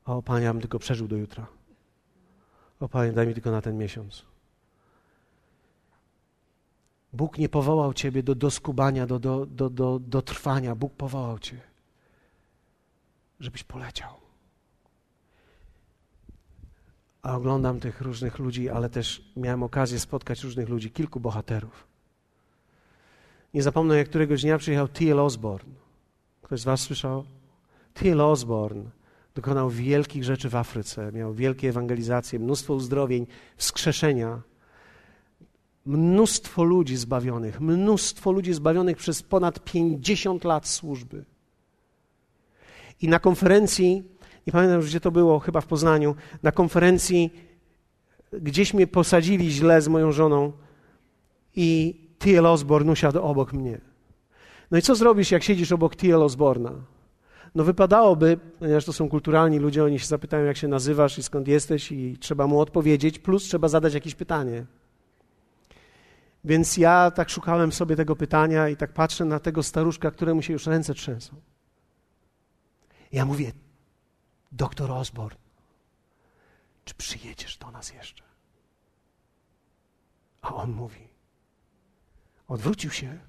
O 0.05 0.21
Panie, 0.21 0.45
ja 0.45 0.53
bym 0.53 0.61
tylko 0.61 0.79
przeżył 0.79 1.07
do 1.07 1.15
jutra. 1.15 1.47
O 2.79 2.89
Panie, 2.89 3.11
daj 3.11 3.27
mi 3.27 3.33
tylko 3.33 3.51
na 3.51 3.61
ten 3.61 3.77
miesiąc. 3.77 4.25
Bóg 7.13 7.37
nie 7.37 7.49
powołał 7.49 7.93
Ciebie 7.93 8.23
do 8.23 8.35
doskubania, 8.35 9.07
do, 9.07 9.19
do, 9.19 9.45
do, 9.45 9.69
do, 9.69 9.99
do 9.99 10.21
trwania. 10.21 10.75
Bóg 10.75 10.93
powołał 10.93 11.39
Cię, 11.39 11.61
żebyś 13.39 13.63
poleciał. 13.63 14.13
A 17.21 17.35
oglądam 17.35 17.79
tych 17.79 18.01
różnych 18.01 18.39
ludzi, 18.39 18.69
ale 18.69 18.89
też 18.89 19.31
miałem 19.35 19.63
okazję 19.63 19.99
spotkać 19.99 20.43
różnych 20.43 20.69
ludzi, 20.69 20.91
kilku 20.91 21.19
bohaterów. 21.19 21.87
Nie 23.53 23.63
zapomnę, 23.63 23.97
jak 23.97 24.09
któregoś 24.09 24.41
dnia 24.41 24.57
przyjechał 24.57 24.87
T.L. 24.87 25.19
Osborne. 25.19 25.73
Ktoś 26.41 26.61
z 26.61 26.63
Was 26.63 26.81
słyszał? 26.81 27.25
T.L. 27.99 28.21
Osborne 28.21 28.83
dokonał 29.35 29.69
wielkich 29.69 30.23
rzeczy 30.23 30.49
w 30.49 30.55
Afryce, 30.55 31.11
miał 31.11 31.33
wielkie 31.33 31.69
ewangelizacje, 31.69 32.39
mnóstwo 32.39 32.73
uzdrowień, 32.73 33.27
wskrzeszenia. 33.57 34.41
Mnóstwo 35.85 36.63
ludzi 36.63 36.97
zbawionych, 36.97 37.61
mnóstwo 37.61 38.31
ludzi 38.31 38.53
zbawionych 38.53 38.97
przez 38.97 39.23
ponad 39.23 39.63
50 39.63 40.43
lat 40.43 40.67
służby. 40.67 41.25
I 43.01 43.07
na 43.07 43.19
konferencji, 43.19 44.03
nie 44.47 44.53
pamiętam 44.53 44.77
już 44.77 44.89
gdzie 44.89 44.99
to 44.99 45.11
było, 45.11 45.39
chyba 45.39 45.61
w 45.61 45.67
Poznaniu, 45.67 46.15
na 46.43 46.51
konferencji 46.51 47.33
gdzieś 48.33 48.73
mnie 48.73 48.87
posadzili 48.87 49.51
źle 49.51 49.81
z 49.81 49.87
moją 49.87 50.11
żoną 50.11 50.51
i 51.55 51.99
T.L. 52.19 52.45
Osborne 52.45 52.91
usiadł 52.91 53.19
obok 53.19 53.53
mnie. 53.53 53.81
No 54.71 54.77
i 54.77 54.81
co 54.81 54.95
zrobisz, 54.95 55.31
jak 55.31 55.43
siedzisz 55.43 55.71
obok 55.71 55.95
T.L. 55.95 56.23
Osborna? 56.23 56.71
No 57.55 57.63
wypadałoby, 57.63 58.39
ponieważ 58.59 58.85
to 58.85 58.93
są 58.93 59.09
kulturalni 59.09 59.59
ludzie, 59.59 59.83
oni 59.83 59.99
się 59.99 60.05
zapytają, 60.05 60.45
jak 60.45 60.57
się 60.57 60.67
nazywasz 60.67 61.17
i 61.17 61.23
skąd 61.23 61.47
jesteś 61.47 61.91
i 61.91 62.17
trzeba 62.17 62.47
mu 62.47 62.59
odpowiedzieć, 62.59 63.19
plus 63.19 63.43
trzeba 63.43 63.67
zadać 63.67 63.93
jakieś 63.93 64.15
pytanie. 64.15 64.65
Więc 66.43 66.77
ja 66.77 67.11
tak 67.11 67.29
szukałem 67.29 67.71
sobie 67.71 67.95
tego 67.95 68.15
pytania 68.15 68.69
i 68.69 68.77
tak 68.77 68.93
patrzę 68.93 69.25
na 69.25 69.39
tego 69.39 69.63
staruszka, 69.63 70.11
któremu 70.11 70.41
się 70.41 70.53
już 70.53 70.67
ręce 70.67 70.93
trzęsą. 70.93 71.35
Ja 73.11 73.25
mówię, 73.25 73.51
doktor 74.51 74.91
Osborne, 74.91 75.37
czy 76.85 76.93
przyjedziesz 76.93 77.57
do 77.57 77.71
nas 77.71 77.93
jeszcze? 77.93 78.23
A 80.41 80.55
on 80.55 80.71
mówi, 80.71 81.07
odwrócił 82.47 82.91
się 82.91 83.19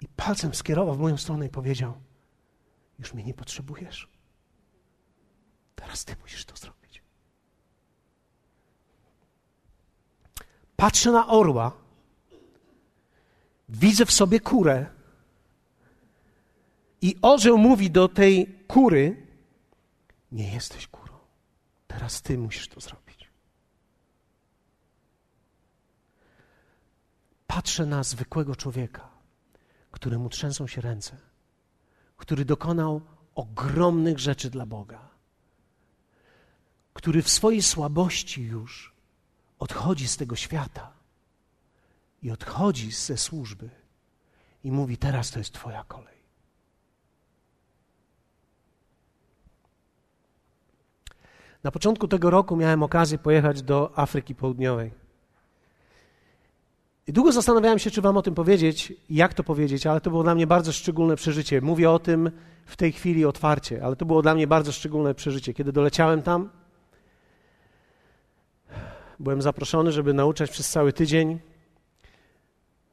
i 0.00 0.08
palcem 0.08 0.54
skierował 0.54 0.94
w 0.94 0.98
moją 0.98 1.16
stronę 1.16 1.46
i 1.46 1.48
powiedział, 1.48 1.94
już 3.02 3.14
mnie 3.14 3.24
nie 3.24 3.34
potrzebujesz. 3.34 4.08
Teraz 5.74 6.04
ty 6.04 6.16
musisz 6.22 6.44
to 6.44 6.56
zrobić. 6.56 7.02
Patrzę 10.76 11.12
na 11.12 11.28
orła, 11.28 11.72
widzę 13.68 14.06
w 14.06 14.12
sobie 14.12 14.40
kurę 14.40 14.86
i 17.00 17.16
orzeł 17.22 17.58
mówi 17.58 17.90
do 17.90 18.08
tej 18.08 18.64
kury, 18.68 19.26
nie 20.32 20.54
jesteś 20.54 20.86
kurą. 20.86 21.18
Teraz 21.88 22.22
ty 22.22 22.38
musisz 22.38 22.68
to 22.68 22.80
zrobić. 22.80 23.30
Patrzę 27.46 27.86
na 27.86 28.02
zwykłego 28.02 28.56
człowieka, 28.56 29.08
któremu 29.90 30.28
trzęsą 30.28 30.66
się 30.66 30.80
ręce 30.80 31.31
który 32.22 32.44
dokonał 32.44 33.00
ogromnych 33.34 34.18
rzeczy 34.18 34.50
dla 34.50 34.66
Boga, 34.66 35.08
który 36.94 37.22
w 37.22 37.28
swojej 37.28 37.62
słabości 37.62 38.42
już 38.42 38.94
odchodzi 39.58 40.08
z 40.08 40.16
tego 40.16 40.36
świata 40.36 40.92
i 42.22 42.30
odchodzi 42.30 42.92
ze 42.92 43.16
służby 43.16 43.70
i 44.64 44.72
mówi: 44.72 44.96
Teraz 44.96 45.30
to 45.30 45.38
jest 45.38 45.52
Twoja 45.52 45.84
kolej. 45.84 46.18
Na 51.62 51.70
początku 51.70 52.08
tego 52.08 52.30
roku 52.30 52.56
miałem 52.56 52.82
okazję 52.82 53.18
pojechać 53.18 53.62
do 53.62 53.98
Afryki 53.98 54.34
Południowej. 54.34 55.01
Długo 57.12 57.32
zastanawiałem 57.32 57.78
się, 57.78 57.90
czy 57.90 58.02
Wam 58.02 58.16
o 58.16 58.22
tym 58.22 58.34
powiedzieć, 58.34 58.92
jak 59.10 59.34
to 59.34 59.44
powiedzieć, 59.44 59.86
ale 59.86 60.00
to 60.00 60.10
było 60.10 60.22
dla 60.22 60.34
mnie 60.34 60.46
bardzo 60.46 60.72
szczególne 60.72 61.16
przeżycie. 61.16 61.60
Mówię 61.60 61.90
o 61.90 61.98
tym 61.98 62.30
w 62.66 62.76
tej 62.76 62.92
chwili 62.92 63.24
otwarcie, 63.24 63.84
ale 63.84 63.96
to 63.96 64.04
było 64.04 64.22
dla 64.22 64.34
mnie 64.34 64.46
bardzo 64.46 64.72
szczególne 64.72 65.14
przeżycie. 65.14 65.54
Kiedy 65.54 65.72
doleciałem 65.72 66.22
tam, 66.22 66.50
byłem 69.20 69.42
zaproszony, 69.42 69.92
żeby 69.92 70.14
nauczać 70.14 70.50
przez 70.50 70.70
cały 70.70 70.92
tydzień. 70.92 71.38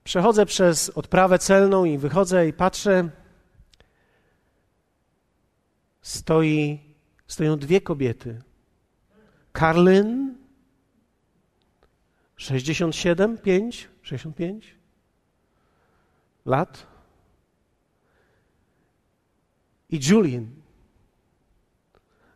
Przechodzę 0.04 0.46
przez 0.46 0.90
odprawę 0.90 1.40
celną 1.40 1.86
i 1.86 1.98
wychodzę 1.98 2.48
i 2.48 2.54
patrzę. 2.54 3.10
Stoi, 6.02 6.80
stoją 7.28 7.58
dwie 7.58 7.82
kobiety. 7.82 8.42
Karlyn, 9.52 10.36
67, 12.40 13.38
5, 13.38 13.90
65 14.02 14.76
lat. 16.46 16.88
I 19.90 20.00
Julian 20.10 20.48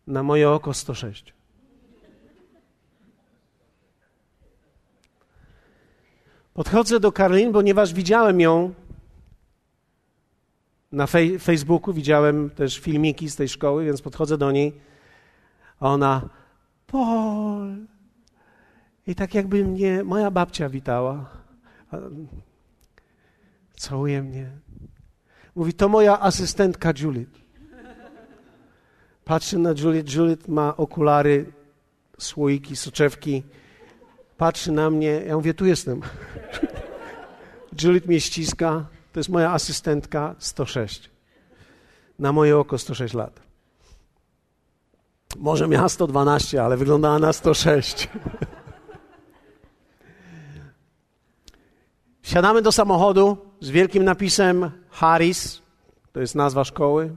na 0.07 0.23
moje 0.23 0.49
oko 0.49 0.73
106. 0.73 1.33
Podchodzę 6.53 6.99
do 6.99 7.11
Karlin, 7.11 7.53
ponieważ 7.53 7.93
widziałem 7.93 8.41
ją 8.41 8.73
na 10.91 11.07
fej 11.07 11.39
Facebooku, 11.39 11.93
widziałem 11.93 12.49
też 12.49 12.79
filmiki 12.79 13.29
z 13.29 13.35
tej 13.35 13.49
szkoły, 13.49 13.85
więc 13.85 14.01
podchodzę 14.01 14.37
do 14.37 14.51
niej, 14.51 14.73
ona, 15.79 16.29
Paul. 16.87 17.92
I 19.07 19.15
tak 19.15 19.33
jakby 19.33 19.63
mnie 19.63 20.03
moja 20.03 20.31
babcia 20.31 20.69
witała. 20.69 21.29
Całuje 23.77 24.23
mnie. 24.23 24.51
Mówi, 25.55 25.73
to 25.73 25.89
moja 25.89 26.19
asystentka 26.19 26.93
Juliet. 27.01 27.29
Patrzy 29.25 29.59
na 29.59 29.69
Juliet. 29.69 30.13
Juliet 30.13 30.47
ma 30.47 30.77
okulary, 30.77 31.51
słoiki, 32.17 32.75
soczewki. 32.75 33.43
Patrzy 34.37 34.71
na 34.71 34.89
mnie. 34.89 35.21
Ja 35.27 35.35
mówię, 35.35 35.53
tu 35.53 35.65
jestem. 35.65 36.01
Juliet 37.83 38.05
mnie 38.05 38.21
ściska. 38.21 38.85
To 39.13 39.19
jest 39.19 39.29
moja 39.29 39.51
asystentka 39.51 40.35
106. 40.39 41.09
Na 42.19 42.31
moje 42.31 42.57
oko 42.57 42.77
106 42.77 43.13
lat. 43.13 43.39
Może 45.37 45.67
miała 45.67 45.89
112, 45.89 46.63
ale 46.63 46.77
wyglądała 46.77 47.19
na 47.19 47.33
106. 47.33 48.09
Siadamy 52.23 52.61
do 52.61 52.71
samochodu 52.71 53.37
z 53.59 53.69
wielkim 53.69 54.03
napisem 54.03 54.71
Harris, 54.89 55.61
to 56.13 56.19
jest 56.19 56.35
nazwa 56.35 56.63
szkoły. 56.63 57.15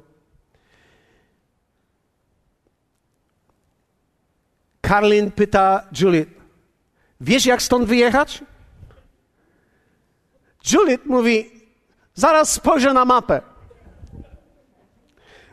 Karlin 4.80 5.30
pyta 5.30 5.88
Juliet, 6.00 6.28
wiesz 7.20 7.46
jak 7.46 7.62
stąd 7.62 7.88
wyjechać? 7.88 8.44
Juliet 10.72 11.06
mówi, 11.06 11.50
zaraz 12.14 12.52
spojrzę 12.52 12.92
na 12.92 13.04
mapę. 13.04 13.42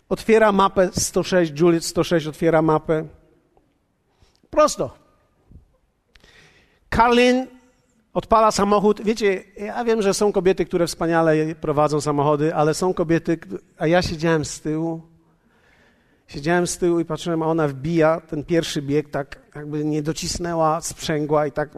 Otwiera 0.10 0.52
mapę 0.52 0.90
106, 0.92 1.60
Juliet 1.60 1.86
106 1.86 2.28
otwiera 2.28 2.62
mapę. 2.62 3.08
Prosto. 4.50 4.98
Karlin 6.90 7.48
odpala 8.14 8.52
samochód. 8.52 9.02
Wiecie, 9.04 9.44
ja 9.58 9.84
wiem, 9.84 10.02
że 10.02 10.14
są 10.14 10.32
kobiety, 10.32 10.66
które 10.66 10.88
wspaniale 10.88 11.56
prowadzą 11.56 12.02
samochody, 12.02 12.56
ale 12.56 12.74
są 12.74 12.94
kobiety, 12.94 13.40
a 13.78 13.88
ja 13.88 14.02
siedziałem 14.02 14.46
z 14.46 14.62
tyłu. 14.62 15.02
Siedziałem 16.28 16.68
z 16.68 16.78
tyłu 16.78 17.00
i 17.00 17.06
patrzyłem, 17.06 17.44
a 17.44 17.46
ona 17.46 17.68
wbija 17.68 18.22
ten 18.22 18.44
pierwszy 18.44 18.82
bieg, 18.82 19.10
tak 19.10 19.40
jakby 19.56 19.86
nie 19.86 20.04
docisnęła 20.04 20.82
sprzęgła 20.82 21.48
i 21.48 21.52
tak. 21.52 21.70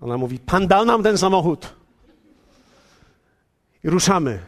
Ona 0.00 0.18
mówi: 0.18 0.38
Pan 0.38 0.66
dał 0.66 0.84
nam 0.84 1.02
ten 1.02 1.18
samochód. 1.18 1.74
I 3.84 3.90
ruszamy. 3.90 4.38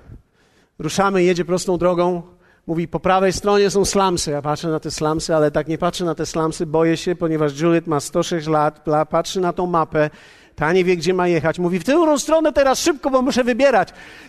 Ruszamy, 0.78 1.22
jedzie 1.22 1.44
prostą 1.44 1.78
drogą. 1.78 2.37
Mówi, 2.68 2.88
po 2.88 3.00
prawej 3.00 3.32
stronie 3.32 3.70
są 3.70 3.84
slamsy. 3.84 4.30
Ja 4.30 4.42
patrzę 4.42 4.68
na 4.68 4.80
te 4.80 4.90
slamsy, 4.90 5.34
ale 5.34 5.50
tak 5.50 5.68
nie 5.68 5.78
patrzę 5.78 6.04
na 6.04 6.14
te 6.14 6.26
slamsy, 6.26 6.66
boję 6.66 6.96
się, 6.96 7.16
ponieważ 7.16 7.60
Juliet 7.60 7.86
ma 7.86 8.00
106 8.00 8.46
lat, 8.46 8.84
patrzy 9.10 9.40
na 9.40 9.52
tą 9.52 9.66
mapę, 9.66 10.10
ta 10.54 10.72
nie 10.72 10.84
wie, 10.84 10.96
gdzie 10.96 11.14
ma 11.14 11.28
jechać. 11.28 11.58
Mówi, 11.58 11.78
w 11.78 11.84
tę 11.84 12.18
stronę 12.18 12.52
teraz 12.52 12.80
szybko, 12.80 13.10
bo 13.10 13.22
muszę 13.22 13.44
wybierać. 13.44 13.88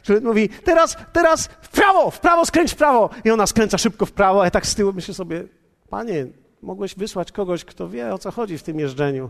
Juliet 0.09 0.23
mówi, 0.23 0.49
teraz, 0.49 0.97
teraz 1.13 1.49
w 1.61 1.69
prawo, 1.69 2.11
w 2.11 2.19
prawo, 2.19 2.45
skręć 2.45 2.71
w 2.71 2.75
prawo. 2.75 3.09
I 3.25 3.31
ona 3.31 3.47
skręca 3.47 3.77
szybko 3.77 4.05
w 4.05 4.11
prawo, 4.11 4.41
a 4.41 4.45
ja 4.45 4.51
tak 4.51 4.65
z 4.65 4.75
tyłu 4.75 4.93
myślę 4.93 5.13
sobie, 5.13 5.43
panie, 5.89 6.27
mogłeś 6.61 6.95
wysłać 6.95 7.31
kogoś, 7.31 7.65
kto 7.65 7.89
wie, 7.89 8.13
o 8.13 8.17
co 8.17 8.31
chodzi 8.31 8.57
w 8.57 8.63
tym 8.63 8.79
jeżdżeniu. 8.79 9.29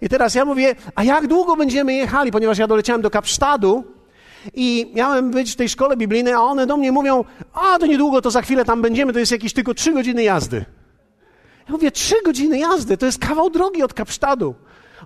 I 0.00 0.08
teraz 0.08 0.34
ja 0.34 0.44
mówię, 0.44 0.74
a 0.94 1.04
jak 1.04 1.26
długo 1.26 1.56
będziemy 1.56 1.94
jechali? 1.94 2.30
Ponieważ 2.30 2.58
ja 2.58 2.66
doleciałem 2.66 3.02
do 3.02 3.10
Kapsztadu, 3.10 3.84
i 4.54 4.92
miałem 4.94 5.30
być 5.30 5.52
w 5.52 5.56
tej 5.56 5.68
szkole 5.68 5.96
biblijnej, 5.96 6.34
a 6.34 6.40
one 6.40 6.66
do 6.66 6.76
mnie 6.76 6.92
mówią, 6.92 7.24
a 7.52 7.78
to 7.78 7.86
niedługo, 7.86 8.22
to 8.22 8.30
za 8.30 8.42
chwilę 8.42 8.64
tam 8.64 8.82
będziemy, 8.82 9.12
to 9.12 9.18
jest 9.18 9.32
jakieś 9.32 9.52
tylko 9.52 9.74
trzy 9.74 9.92
godziny 9.92 10.22
jazdy. 10.22 10.64
Ja 11.68 11.72
mówię, 11.72 11.90
trzy 11.90 12.14
godziny 12.24 12.58
jazdy, 12.58 12.96
to 12.96 13.06
jest 13.06 13.18
kawał 13.18 13.50
drogi 13.50 13.82
od 13.82 13.94
Kapsztadu. 13.94 14.54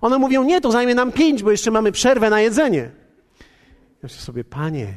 One 0.01 0.19
mówią, 0.19 0.45
nie, 0.45 0.61
to 0.61 0.73
zajmie 0.73 0.95
nam 0.95 1.13
pięć, 1.13 1.43
bo 1.43 1.51
jeszcze 1.51 1.71
mamy 1.71 1.93
przerwę 1.93 2.31
na 2.31 2.41
jedzenie. 2.41 2.91
Ja 3.41 4.03
myślę 4.03 4.19
sobie, 4.19 4.45
panie, 4.45 4.95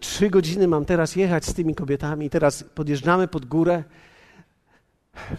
trzy 0.00 0.30
godziny 0.30 0.68
mam 0.68 0.84
teraz 0.84 1.16
jechać 1.16 1.44
z 1.44 1.54
tymi 1.54 1.74
kobietami, 1.74 2.30
teraz 2.30 2.64
podjeżdżamy 2.74 3.28
pod 3.28 3.44
górę. 3.46 3.84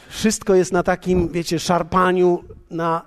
Wszystko 0.10 0.56
jest 0.56 0.72
na 0.72 0.84
takim, 0.84 1.30
wiecie, 1.30 1.60
szarpaniu, 1.60 2.44
na, 2.70 3.02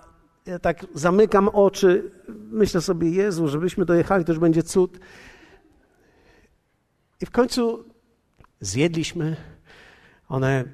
ja 0.46 0.58
tak 0.58 0.86
zamykam 0.94 1.48
oczy, 1.48 2.10
myślę 2.50 2.80
sobie, 2.80 3.10
Jezu, 3.10 3.48
żebyśmy 3.48 3.84
dojechali, 3.84 4.24
to 4.24 4.32
już 4.32 4.38
będzie 4.38 4.62
cud. 4.62 4.98
I 7.20 7.26
w 7.26 7.30
końcu 7.30 7.84
zjedliśmy. 8.60 9.36
One 10.28 10.64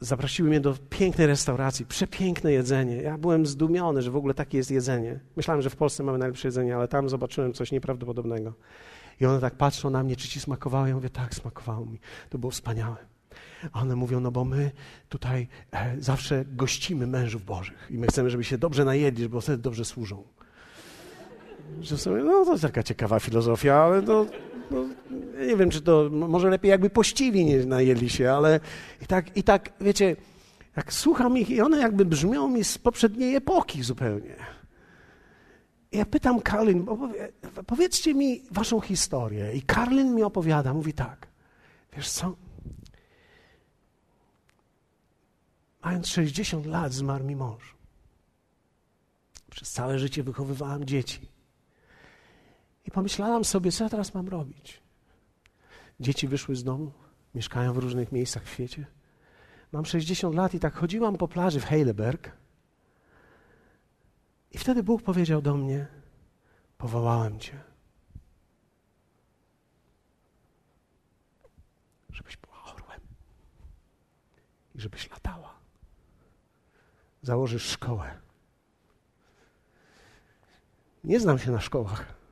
zaprosiły 0.00 0.48
mnie 0.48 0.60
do 0.60 0.74
pięknej 0.90 1.26
restauracji, 1.26 1.86
przepiękne 1.86 2.52
jedzenie. 2.52 2.96
Ja 2.96 3.18
byłem 3.18 3.46
zdumiony, 3.46 4.02
że 4.02 4.10
w 4.10 4.16
ogóle 4.16 4.34
takie 4.34 4.58
jest 4.58 4.70
jedzenie. 4.70 5.20
Myślałem, 5.36 5.62
że 5.62 5.70
w 5.70 5.76
Polsce 5.76 6.02
mamy 6.02 6.18
najlepsze 6.18 6.48
jedzenie, 6.48 6.76
ale 6.76 6.88
tam 6.88 7.08
zobaczyłem 7.08 7.52
coś 7.52 7.72
nieprawdopodobnego. 7.72 8.54
I 9.20 9.26
one 9.26 9.40
tak 9.40 9.54
patrzą 9.54 9.90
na 9.90 10.02
mnie, 10.02 10.16
czy 10.16 10.28
ci 10.28 10.40
smakowało? 10.40 10.86
Ja 10.86 10.94
mówię, 10.94 11.10
tak, 11.10 11.34
smakowało 11.34 11.86
mi. 11.86 12.00
To 12.30 12.38
było 12.38 12.50
wspaniałe. 12.50 12.96
A 13.72 13.80
one 13.80 13.96
mówią, 13.96 14.20
no 14.20 14.30
bo 14.30 14.44
my 14.44 14.70
tutaj 15.08 15.48
e, 15.72 15.96
zawsze 15.98 16.44
gościmy 16.48 17.06
mężów 17.06 17.44
bożych 17.44 17.86
i 17.90 17.98
my 17.98 18.06
chcemy, 18.06 18.30
żeby 18.30 18.44
się 18.44 18.58
dobrze 18.58 18.84
najedli, 18.84 19.28
bo 19.28 19.40
wtedy 19.40 19.62
dobrze 19.62 19.84
służą. 19.84 20.24
Że 21.80 21.98
sobie, 21.98 22.22
no 22.22 22.44
to 22.44 22.52
jest 22.52 22.62
taka 22.62 22.82
ciekawa 22.82 23.20
filozofia, 23.20 23.74
ale 23.74 24.02
to 24.02 24.26
no, 24.70 24.84
nie 25.46 25.56
wiem, 25.56 25.70
czy 25.70 25.82
to 25.82 26.08
może 26.12 26.50
lepiej 26.50 26.68
jakby 26.68 26.90
pościwi 26.90 27.44
nie 27.44 27.66
najedli 27.66 28.10
się, 28.10 28.30
ale 28.30 28.60
i 29.02 29.06
tak, 29.06 29.36
i 29.36 29.42
tak, 29.42 29.72
wiecie, 29.80 30.16
jak 30.76 30.92
słucham 30.92 31.38
ich 31.38 31.50
i 31.50 31.60
one 31.60 31.78
jakby 31.78 32.04
brzmią 32.04 32.48
mi 32.48 32.64
z 32.64 32.78
poprzedniej 32.78 33.36
epoki 33.36 33.82
zupełnie. 33.82 34.36
I 35.92 35.98
ja 35.98 36.06
pytam 36.06 36.40
Karlin, 36.40 36.86
powiedzcie 37.66 38.14
mi 38.14 38.42
waszą 38.50 38.80
historię. 38.80 39.52
I 39.54 39.62
Karlin 39.62 40.14
mi 40.14 40.22
opowiada, 40.22 40.74
mówi 40.74 40.92
tak, 40.92 41.26
wiesz 41.96 42.10
co, 42.10 42.36
mając 45.84 46.08
60 46.08 46.66
lat 46.66 46.92
zmarł 46.92 47.24
mi 47.24 47.36
mąż. 47.36 47.74
Przez 49.50 49.70
całe 49.70 49.98
życie 49.98 50.22
wychowywałam 50.22 50.84
dzieci. 50.84 51.33
I 52.84 52.90
pomyślałam 52.90 53.44
sobie, 53.44 53.72
co 53.72 53.84
ja 53.84 53.90
teraz 53.90 54.14
mam 54.14 54.28
robić. 54.28 54.82
Dzieci 56.00 56.28
wyszły 56.28 56.56
z 56.56 56.64
domu, 56.64 56.92
mieszkają 57.34 57.72
w 57.72 57.78
różnych 57.78 58.12
miejscach 58.12 58.44
w 58.44 58.52
świecie. 58.52 58.86
Mam 59.72 59.84
60 59.84 60.34
lat 60.34 60.54
i 60.54 60.60
tak 60.60 60.74
chodziłam 60.74 61.16
po 61.16 61.28
plaży 61.28 61.60
w 61.60 61.64
Heidelberg. 61.64 62.30
I 64.52 64.58
wtedy 64.58 64.82
Bóg 64.82 65.02
powiedział 65.02 65.42
do 65.42 65.54
mnie: 65.54 65.86
Powołałem 66.78 67.40
Cię, 67.40 67.60
żebyś 72.10 72.36
była 72.36 72.62
orłem 72.64 73.00
i 74.74 74.80
żebyś 74.80 75.10
latała. 75.10 75.54
Założysz 77.22 77.70
szkołę. 77.70 78.18
Nie 81.04 81.20
znam 81.20 81.38
się 81.38 81.50
na 81.50 81.60
szkołach 81.60 82.23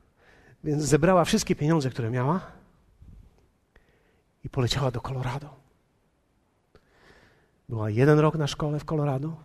więc 0.64 0.82
zebrała 0.82 1.24
wszystkie 1.24 1.56
pieniądze, 1.56 1.90
które 1.90 2.10
miała 2.10 2.40
i 4.44 4.48
poleciała 4.48 4.90
do 4.90 5.00
Colorado. 5.00 5.54
Była 7.68 7.90
jeden 7.90 8.18
rok 8.18 8.34
na 8.34 8.46
szkole 8.46 8.78
w 8.78 8.84
Colorado, 8.84 9.36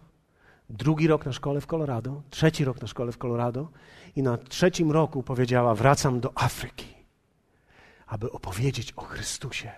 drugi 0.69 1.07
rok 1.07 1.25
na 1.25 1.33
szkole 1.33 1.61
w 1.61 1.67
Colorado, 1.67 2.21
trzeci 2.29 2.65
rok 2.65 2.81
na 2.81 2.87
szkole 2.87 3.11
w 3.11 3.17
Colorado 3.17 3.69
i 4.15 4.23
na 4.23 4.37
trzecim 4.37 4.91
roku 4.91 5.23
powiedziała: 5.23 5.75
Wracam 5.75 6.19
do 6.19 6.31
Afryki, 6.35 6.93
aby 8.07 8.31
opowiedzieć 8.31 8.93
o 8.95 9.01
Chrystusie 9.01 9.71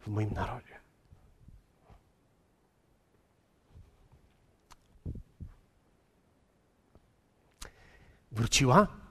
w 0.00 0.08
moim 0.08 0.30
narodzie. 0.30 0.74
Wróciła 8.32 9.03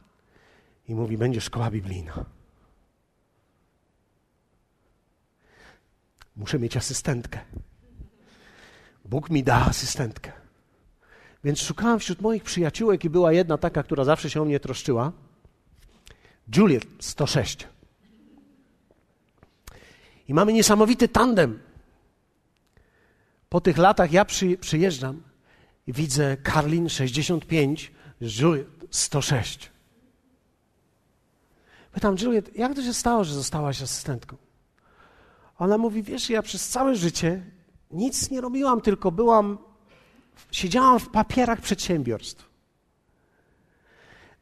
i 0.87 0.95
mówi: 0.95 1.17
Będzie 1.17 1.41
szkoła 1.41 1.71
biblijna. 1.71 2.25
Muszę 6.35 6.59
mieć 6.59 6.77
asystentkę. 6.77 7.39
Bóg 9.05 9.29
mi 9.29 9.43
da 9.43 9.65
asystentkę. 9.65 10.31
Więc 11.43 11.61
szukałem 11.61 11.99
wśród 11.99 12.21
moich 12.21 12.43
przyjaciółek 12.43 13.05
i 13.05 13.09
była 13.09 13.33
jedna 13.33 13.57
taka, 13.57 13.83
która 13.83 14.03
zawsze 14.03 14.29
się 14.29 14.41
o 14.41 14.45
mnie 14.45 14.59
troszczyła. 14.59 15.11
Juliet 16.55 16.85
106. 16.99 17.67
I 20.27 20.33
mamy 20.33 20.53
niesamowity 20.53 21.07
tandem. 21.07 21.59
Po 23.49 23.61
tych 23.61 23.77
latach 23.77 24.11
ja 24.11 24.25
przy, 24.25 24.57
przyjeżdżam 24.57 25.23
i 25.87 25.93
widzę 25.93 26.37
Karlin 26.37 26.89
65, 26.89 27.91
Juliet 28.21 28.67
106. 28.91 29.72
Pytam 31.93 32.15
Juliet, 32.21 32.55
jak 32.55 32.75
to 32.75 32.81
się 32.81 32.93
stało, 32.93 33.23
że 33.23 33.33
zostałaś 33.33 33.81
asystentką? 33.81 34.37
Ona 35.57 35.77
mówi, 35.77 36.03
wiesz, 36.03 36.29
ja 36.29 36.41
przez 36.41 36.69
całe 36.69 36.95
życie 36.95 37.43
nic 37.91 38.29
nie 38.31 38.41
robiłam, 38.41 38.81
tylko 38.81 39.11
byłam, 39.11 39.57
siedziałam 40.51 40.99
w 40.99 41.09
papierach 41.09 41.61
przedsiębiorstw. 41.61 42.49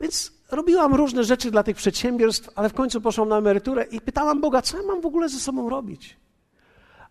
Więc 0.02 0.32
robiłam 0.52 0.94
różne 0.94 1.24
rzeczy 1.24 1.52
dla 1.52 1.64
tych 1.64 1.78
przedsiębiorstw, 1.78 2.50
ale 2.56 2.70
w 2.70 2.74
końcu 2.74 3.02
poszłam 3.02 3.30
na 3.30 3.38
emeryturę 3.38 3.84
i 3.84 4.02
pytałam 4.02 4.42
Boga, 4.42 4.62
co 4.62 4.78
ja 4.78 4.84
mam 4.84 5.02
w 5.02 5.06
ogóle 5.06 5.30
ze 5.30 5.40
sobą 5.40 5.70
robić? 5.70 6.18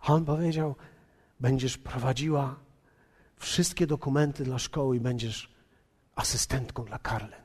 A 0.01 0.13
on 0.13 0.25
powiedział, 0.25 0.75
będziesz 1.39 1.77
prowadziła 1.77 2.55
wszystkie 3.37 3.87
dokumenty 3.87 4.43
dla 4.43 4.59
szkoły 4.59 4.97
i 4.97 4.99
będziesz 4.99 5.51
asystentką 6.15 6.85
dla 6.85 6.99
Karlen. 6.99 7.40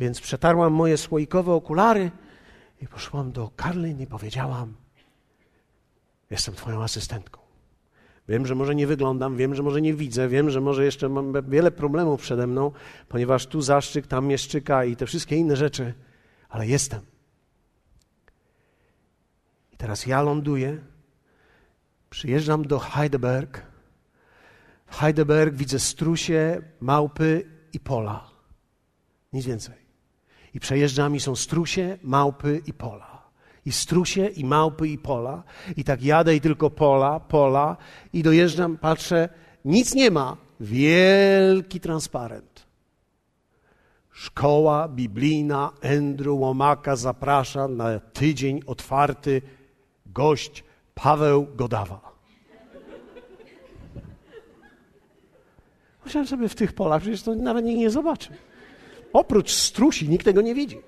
Więc 0.00 0.20
przetarłam 0.20 0.72
moje 0.72 0.96
słoikowe 0.96 1.52
okulary 1.52 2.10
i 2.82 2.86
poszłam 2.86 3.32
do 3.32 3.50
Karlin 3.56 4.00
i 4.00 4.06
powiedziałam: 4.06 4.74
Jestem 6.30 6.54
Twoją 6.54 6.82
asystentką. 6.82 7.40
Wiem, 8.28 8.46
że 8.46 8.54
może 8.54 8.74
nie 8.74 8.86
wyglądam, 8.86 9.36
wiem, 9.36 9.54
że 9.54 9.62
może 9.62 9.80
nie 9.80 9.94
widzę, 9.94 10.28
wiem, 10.28 10.50
że 10.50 10.60
może 10.60 10.84
jeszcze 10.84 11.08
mam 11.08 11.50
wiele 11.50 11.70
problemów 11.70 12.20
przede 12.20 12.46
mną, 12.46 12.72
ponieważ 13.08 13.46
tu 13.46 13.62
zaszczyk, 13.62 14.06
tam 14.06 14.26
mieszczyka 14.26 14.84
i 14.84 14.96
te 14.96 15.06
wszystkie 15.06 15.36
inne 15.36 15.56
rzeczy, 15.56 15.94
ale 16.48 16.66
jestem. 16.66 17.00
I 19.72 19.76
teraz 19.76 20.06
ja 20.06 20.22
ląduję, 20.22 20.78
przyjeżdżam 22.10 22.66
do 22.66 22.78
Heidelberg. 22.78 23.62
W 24.86 24.96
Heidelberg 24.96 25.54
widzę 25.54 25.78
strusie, 25.78 26.62
małpy 26.80 27.50
i 27.72 27.80
pola. 27.80 28.30
Nic 29.32 29.46
więcej. 29.46 29.79
I 30.54 30.60
przejeżdżami 30.60 31.20
są 31.20 31.36
strusie, 31.36 31.98
małpy 32.02 32.62
i 32.66 32.72
pola. 32.72 33.22
I 33.66 33.72
strusie, 33.72 34.26
i 34.26 34.44
małpy, 34.44 34.88
i 34.88 34.98
pola. 34.98 35.42
I 35.76 35.84
tak 35.84 36.02
jadę 36.02 36.34
i 36.34 36.40
tylko 36.40 36.70
pola, 36.70 37.20
pola. 37.20 37.76
I 38.12 38.22
dojeżdżam, 38.22 38.78
patrzę, 38.78 39.28
nic 39.64 39.94
nie 39.94 40.10
ma. 40.10 40.36
wielki 40.60 41.80
transparent. 41.80 42.66
Szkoła 44.10 44.88
biblijna 44.88 45.72
Andrew 45.98 46.34
Łomaka 46.38 46.96
zaprasza 46.96 47.68
na 47.68 47.98
tydzień 47.98 48.60
otwarty 48.66 49.42
gość 50.06 50.64
Paweł 50.94 51.46
Godawa. 51.54 52.10
Myślałem 56.04 56.28
sobie 56.28 56.48
w 56.48 56.54
tych 56.54 56.72
polach, 56.72 57.02
przecież 57.02 57.22
to 57.22 57.34
nawet 57.34 57.64
nikt 57.64 57.78
nie 57.78 57.90
zobaczy. 57.90 58.30
Oprócz 59.12 59.52
strusi 59.52 60.08
nikt 60.08 60.24
tego 60.24 60.40
nie 60.40 60.54
widzi. 60.54 60.80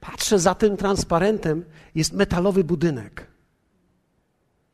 Patrzę 0.00 0.38
za 0.38 0.54
tym 0.54 0.76
transparentem, 0.76 1.64
jest 1.94 2.12
metalowy 2.12 2.64
budynek. 2.64 3.26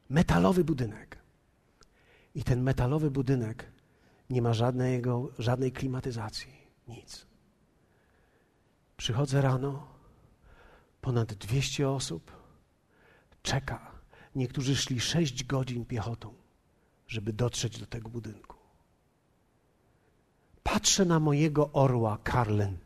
Metalowy 0.09 0.65
budynek. 0.65 1.19
I 2.35 2.45
ten 2.45 2.63
metalowy 2.63 3.11
budynek 3.11 3.67
nie 4.31 4.43
ma 4.43 4.55
żadnego, 4.55 5.31
żadnej 5.39 5.73
klimatyzacji, 5.73 6.53
nic. 6.89 7.27
Przychodzę 8.97 9.41
rano, 9.41 9.87
ponad 11.01 11.35
200 11.35 11.91
osób 11.91 12.33
czeka. 13.43 13.91
Niektórzy 14.35 14.77
szli 14.77 15.01
6 15.01 15.45
godzin 15.45 15.85
piechotą, 15.85 16.35
żeby 17.07 17.33
dotrzeć 17.33 17.79
do 17.79 17.87
tego 17.87 18.09
budynku. 18.09 18.60
Patrzę 20.73 21.05
na 21.05 21.21
mojego 21.21 21.73
orła, 21.73 22.19
Karlen, 22.25 22.79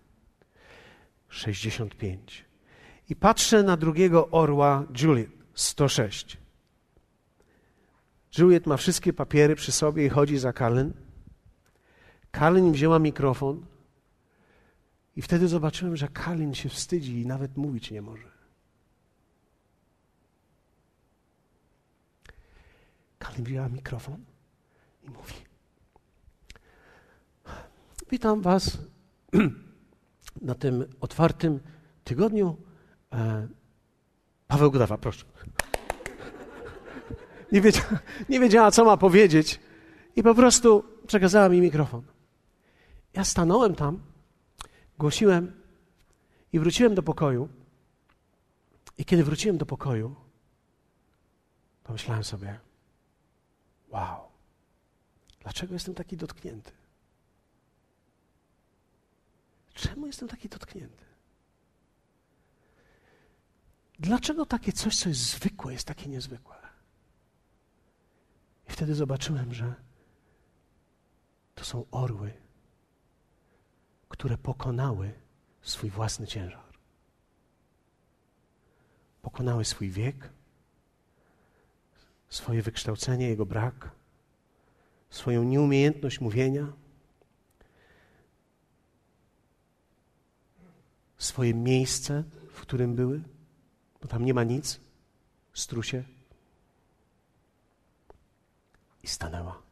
65. 1.28 2.45
I 3.09 3.16
patrzę 3.16 3.62
na 3.62 3.76
drugiego 3.76 4.30
orła, 4.30 4.85
Juliet, 5.03 5.30
106. 5.55 6.37
Juliet 8.39 8.66
ma 8.66 8.76
wszystkie 8.76 9.12
papiery 9.12 9.57
przy 9.57 9.72
sobie 9.72 10.07
i 10.07 10.09
chodzi 10.09 10.39
za 10.39 10.53
Karlen. 10.53 10.93
Karlen 12.30 12.72
wzięła 12.72 12.99
mikrofon 12.99 13.66
i 15.16 15.22
wtedy 15.22 15.49
zobaczyłem, 15.49 15.97
że 15.97 16.09
Karlen 16.09 16.55
się 16.55 16.68
wstydzi 16.68 17.20
i 17.20 17.26
nawet 17.26 17.57
mówić 17.57 17.91
nie 17.91 18.03
może. 18.03 18.28
Karlen 23.18 23.45
wzięła 23.45 23.68
mikrofon 23.68 24.24
i 25.03 25.11
mówi: 25.11 25.54
Witam 28.11 28.43
Was 28.43 28.79
na 30.43 30.55
tym 30.55 30.85
otwartym 31.01 31.61
tygodniu. 32.05 32.57
E, 33.13 33.49
Paweł 34.49 34.71
Godawa, 34.71 34.99
proszę. 34.99 35.25
Nie 37.53 37.61
wiedziała, 37.61 37.99
nie 38.29 38.41
wiedziała, 38.41 38.71
co 38.71 38.85
ma 38.85 38.97
powiedzieć, 38.97 39.61
i 40.17 40.23
po 40.23 40.35
prostu 40.35 40.85
przekazała 41.07 41.49
mi 41.49 41.61
mikrofon. 41.61 42.03
Ja 43.15 43.25
stanąłem 43.25 43.75
tam, 43.75 44.03
głosiłem 44.99 45.53
i 46.53 46.59
wróciłem 46.59 46.95
do 46.95 47.03
pokoju. 47.03 47.49
I 48.99 49.05
kiedy 49.05 49.25
wróciłem 49.25 49.59
do 49.59 49.67
pokoju, 49.67 50.15
pomyślałem 51.85 52.25
sobie: 52.25 52.61
Wow, 53.89 54.21
dlaczego 55.41 55.75
jestem 55.75 55.95
taki 55.95 56.17
dotknięty? 56.17 56.84
Czemu 59.75 60.07
jestem 60.07 60.29
taki 60.29 60.49
dotknięty? 60.49 61.05
Dlaczego 63.99 64.47
takie 64.47 64.72
coś, 64.72 64.99
co 64.99 65.09
jest 65.09 65.20
zwykłe, 65.20 65.72
jest 65.72 65.87
takie 65.87 66.09
niezwykłe? 66.09 66.57
I 68.68 68.72
wtedy 68.72 68.95
zobaczyłem, 68.95 69.55
że 69.55 69.75
to 71.55 71.64
są 71.64 71.85
orły, 71.91 72.33
które 74.09 74.39
pokonały 74.39 75.12
swój 75.62 75.91
własny 75.91 76.27
ciężar. 76.27 76.64
Pokonały 79.22 79.64
swój 79.64 79.91
wiek, 79.91 80.33
swoje 82.29 82.62
wykształcenie, 82.62 83.29
jego 83.29 83.47
brak, 83.47 83.91
swoją 85.11 85.45
nieumiejętność 85.45 86.20
mówienia 86.20 86.72
swoje 91.19 91.55
miejsce, 91.55 92.25
w 92.51 92.61
którym 92.61 92.95
były, 92.95 93.23
bo 94.03 94.09
tam 94.09 94.25
nie 94.25 94.35
ma 94.35 94.45
nic, 94.45 94.81
strusie. 95.55 96.05
I 99.03 99.07
stanęła. 99.07 99.62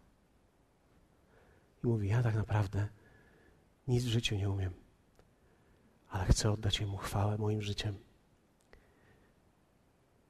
I 1.85 1.87
mówi: 1.87 2.09
Ja 2.09 2.23
tak 2.23 2.35
naprawdę 2.35 2.89
nic 3.89 4.05
w 4.05 4.09
życiu 4.09 4.37
nie 4.37 4.51
umiem, 4.51 4.73
ale 6.09 6.25
chcę 6.25 6.53
oddać 6.53 6.81
Jemu 6.81 6.97
chwałę 6.97 7.39
moim 7.39 7.63
życiem. 7.63 7.99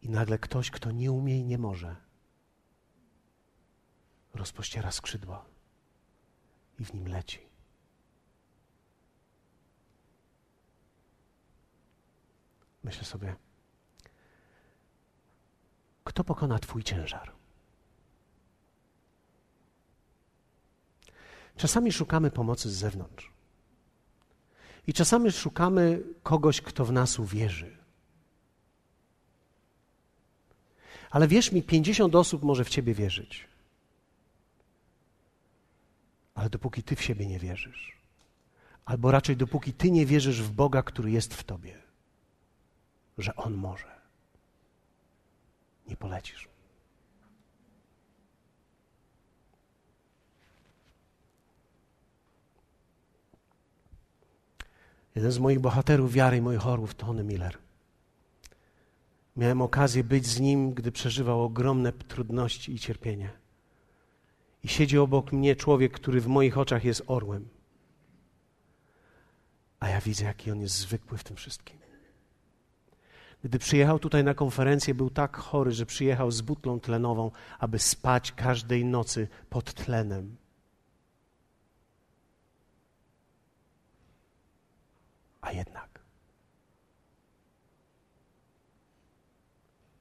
I 0.02 0.10
nagle 0.10 0.38
ktoś, 0.38 0.70
kto 0.70 0.90
nie 0.90 1.12
umie 1.12 1.38
i 1.38 1.44
nie 1.44 1.58
może, 1.58 1.96
rozpościera 4.34 4.90
skrzydła 4.90 5.44
i 6.78 6.84
w 6.84 6.94
nim 6.94 7.08
leci. 7.08 7.51
Myślę 12.84 13.04
sobie, 13.04 13.36
kto 16.04 16.24
pokona 16.24 16.58
Twój 16.58 16.82
ciężar? 16.82 17.32
Czasami 21.56 21.92
szukamy 21.92 22.30
pomocy 22.30 22.70
z 22.70 22.74
zewnątrz. 22.74 23.32
I 24.86 24.92
czasami 24.92 25.32
szukamy 25.32 26.02
kogoś, 26.22 26.60
kto 26.60 26.84
w 26.84 26.92
nas 26.92 27.18
uwierzy. 27.18 27.76
Ale 31.10 31.28
wierz 31.28 31.52
mi, 31.52 31.62
50 31.62 32.14
osób 32.14 32.42
może 32.42 32.64
w 32.64 32.68
ciebie 32.68 32.94
wierzyć. 32.94 33.48
Ale 36.34 36.50
dopóki 36.50 36.82
ty 36.82 36.96
w 36.96 37.02
siebie 37.02 37.26
nie 37.26 37.38
wierzysz, 37.38 37.96
albo 38.84 39.10
raczej 39.10 39.36
dopóki 39.36 39.72
ty 39.72 39.90
nie 39.90 40.06
wierzysz 40.06 40.42
w 40.42 40.50
Boga, 40.50 40.82
który 40.82 41.10
jest 41.10 41.34
w 41.34 41.44
tobie, 41.44 41.82
że 43.18 43.36
On 43.36 43.54
może. 43.54 44.00
Nie 45.88 45.96
polecisz. 45.96 46.48
Jeden 55.14 55.32
z 55.32 55.38
moich 55.38 55.60
bohaterów 55.60 56.12
wiary 56.12 56.36
i 56.36 56.40
moich 56.40 56.66
orłów, 56.66 56.94
Tony 56.94 57.24
Miller. 57.24 57.58
Miałem 59.36 59.62
okazję 59.62 60.04
być 60.04 60.26
z 60.26 60.40
nim, 60.40 60.74
gdy 60.74 60.92
przeżywał 60.92 61.42
ogromne 61.42 61.92
trudności 61.92 62.74
i 62.74 62.78
cierpienie. 62.78 63.30
I 64.64 64.68
siedzi 64.68 64.98
obok 64.98 65.32
mnie 65.32 65.56
człowiek, 65.56 65.92
który 65.92 66.20
w 66.20 66.26
moich 66.26 66.58
oczach 66.58 66.84
jest 66.84 67.02
orłem. 67.06 67.48
A 69.80 69.88
ja 69.88 70.00
widzę, 70.00 70.24
jaki 70.24 70.50
on 70.50 70.60
jest 70.60 70.76
zwykły 70.76 71.18
w 71.18 71.24
tym 71.24 71.36
wszystkim. 71.36 71.82
Gdy 73.42 73.58
przyjechał 73.58 73.98
tutaj 73.98 74.24
na 74.24 74.34
konferencję, 74.34 74.94
był 74.94 75.10
tak 75.10 75.36
chory, 75.36 75.72
że 75.72 75.86
przyjechał 75.86 76.30
z 76.30 76.40
butlą 76.40 76.80
tlenową, 76.80 77.30
aby 77.58 77.78
spać 77.78 78.32
każdej 78.32 78.84
nocy 78.84 79.28
pod 79.50 79.74
tlenem. 79.74 80.36
A 85.40 85.52
jednak. 85.52 86.00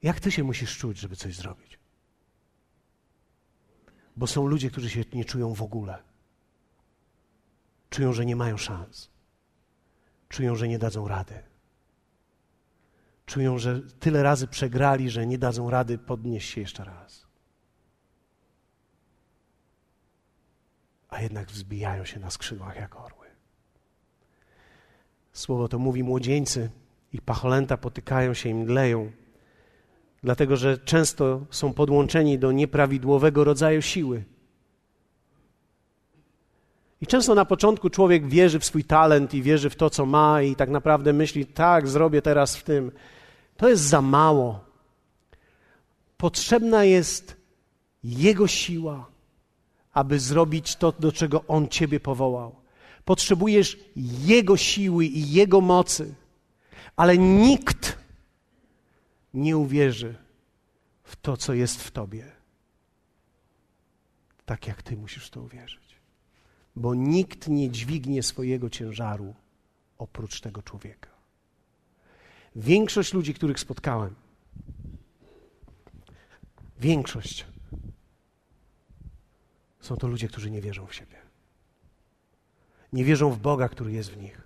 Jak 0.01 0.19
ty 0.19 0.31
się 0.31 0.43
musisz 0.43 0.77
czuć, 0.77 0.97
żeby 0.97 1.15
coś 1.15 1.35
zrobić? 1.35 1.79
Bo 4.15 4.27
są 4.27 4.47
ludzie, 4.47 4.69
którzy 4.69 4.89
się 4.89 5.03
nie 5.13 5.25
czują 5.25 5.53
w 5.53 5.61
ogóle. 5.61 6.03
Czują, 7.89 8.13
że 8.13 8.25
nie 8.25 8.35
mają 8.35 8.57
szans. 8.57 9.09
Czują, 10.29 10.55
że 10.55 10.67
nie 10.67 10.79
dadzą 10.79 11.07
rady 11.07 11.51
czują, 13.32 13.57
że 13.57 13.82
tyle 13.99 14.23
razy 14.23 14.47
przegrali, 14.47 15.09
że 15.09 15.27
nie 15.27 15.38
dadzą 15.38 15.69
rady 15.69 15.97
podnieść 15.97 16.49
się 16.49 16.61
jeszcze 16.61 16.84
raz. 16.84 17.27
A 21.09 21.21
jednak 21.21 21.47
wzbijają 21.47 22.05
się 22.05 22.19
na 22.19 22.29
skrzydłach 22.29 22.75
jak 22.75 22.95
orły. 22.95 23.27
Słowo 25.34 25.67
to 25.67 25.79
mówi 25.79 26.03
młodzieńcy, 26.03 26.69
ich 27.13 27.21
pacholęta 27.21 27.77
potykają 27.77 28.34
się 28.34 28.49
i 28.49 28.53
mdleją, 28.53 29.11
dlatego 30.23 30.57
że 30.57 30.77
często 30.77 31.45
są 31.49 31.73
podłączeni 31.73 32.39
do 32.39 32.51
nieprawidłowego 32.51 33.43
rodzaju 33.43 33.82
siły. 33.82 34.23
I 37.01 37.07
często 37.07 37.36
na 37.36 37.45
początku 37.45 37.89
człowiek 37.89 38.27
wierzy 38.27 38.59
w 38.59 38.65
swój 38.65 38.84
talent 38.84 39.34
i 39.34 39.41
wierzy 39.41 39.69
w 39.69 39.75
to, 39.75 39.89
co 39.89 40.05
ma, 40.05 40.41
i 40.41 40.55
tak 40.55 40.69
naprawdę 40.69 41.13
myśli, 41.13 41.45
tak, 41.45 41.88
zrobię 41.88 42.21
teraz 42.21 42.55
w 42.57 42.63
tym. 42.63 42.91
To 43.62 43.70
jest 43.70 43.84
za 43.84 44.01
mało. 44.01 44.66
Potrzebna 46.18 46.84
jest 46.84 47.38
Jego 48.03 48.47
siła, 48.47 49.12
aby 49.93 50.20
zrobić 50.20 50.76
to, 50.76 50.91
do 50.91 51.12
czego 51.12 51.47
On 51.47 51.68
Ciebie 51.68 51.99
powołał. 51.99 52.55
Potrzebujesz 53.05 53.78
Jego 54.26 54.57
siły 54.57 55.05
i 55.05 55.32
Jego 55.32 55.62
mocy, 55.62 56.16
ale 56.95 57.18
nikt 57.18 57.97
nie 59.34 59.57
uwierzy 59.57 60.16
w 61.03 61.16
to, 61.16 61.38
co 61.38 61.53
jest 61.53 61.84
w 61.84 61.91
Tobie. 61.91 62.32
Tak 64.45 64.68
jak 64.68 64.84
Ty 64.84 64.97
musisz 64.97 65.30
to 65.30 65.41
uwierzyć. 65.41 65.95
Bo 66.76 66.95
nikt 66.95 67.47
nie 67.47 67.70
dźwignie 67.70 68.24
swojego 68.24 68.70
ciężaru 68.70 69.36
oprócz 69.97 70.41
tego 70.41 70.62
człowieka. 70.62 71.11
Większość 72.56 73.14
ludzi, 73.14 73.34
których 73.34 73.60
spotkałem, 73.60 74.16
większość 76.80 77.45
są 79.80 79.97
to 79.97 80.08
ludzie, 80.08 80.28
którzy 80.28 80.52
nie 80.52 80.62
wierzą 80.62 80.88
w 80.88 80.95
siebie. 80.95 81.16
Nie 82.93 83.04
wierzą 83.04 83.32
w 83.32 83.39
Boga, 83.39 83.70
który 83.70 83.91
jest 83.91 84.12
w 84.12 84.18
nich. 84.18 84.41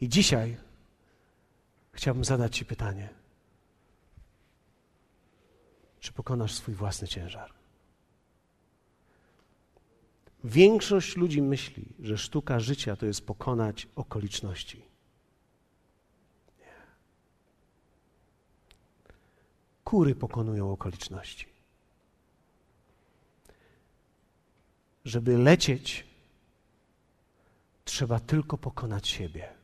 I 0.00 0.08
dzisiaj 0.08 0.56
chciałbym 1.92 2.24
zadać 2.24 2.56
Ci 2.56 2.64
pytanie: 2.64 3.08
czy 6.00 6.12
pokonasz 6.12 6.54
swój 6.54 6.74
własny 6.74 7.08
ciężar? 7.08 7.52
Większość 10.44 11.16
ludzi 11.16 11.42
myśli, 11.42 11.84
że 12.00 12.18
sztuka 12.18 12.60
życia 12.60 12.96
to 12.96 13.06
jest 13.06 13.26
pokonać 13.26 13.88
okoliczności. 13.96 14.82
Kury 19.86 20.14
pokonują 20.14 20.72
okoliczności. 20.72 21.46
Żeby 25.04 25.38
lecieć, 25.38 26.06
trzeba 27.84 28.20
tylko 28.20 28.58
pokonać 28.58 29.08
siebie. 29.08 29.54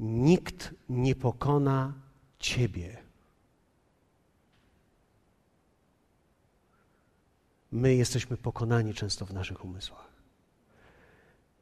Nikt 0.00 0.74
nie 0.88 1.14
pokona 1.14 1.92
ciebie. 2.38 3.02
My 7.72 7.94
jesteśmy 7.94 8.36
pokonani 8.36 8.94
często 8.94 9.26
w 9.26 9.32
naszych 9.32 9.64
umysłach. 9.64 10.07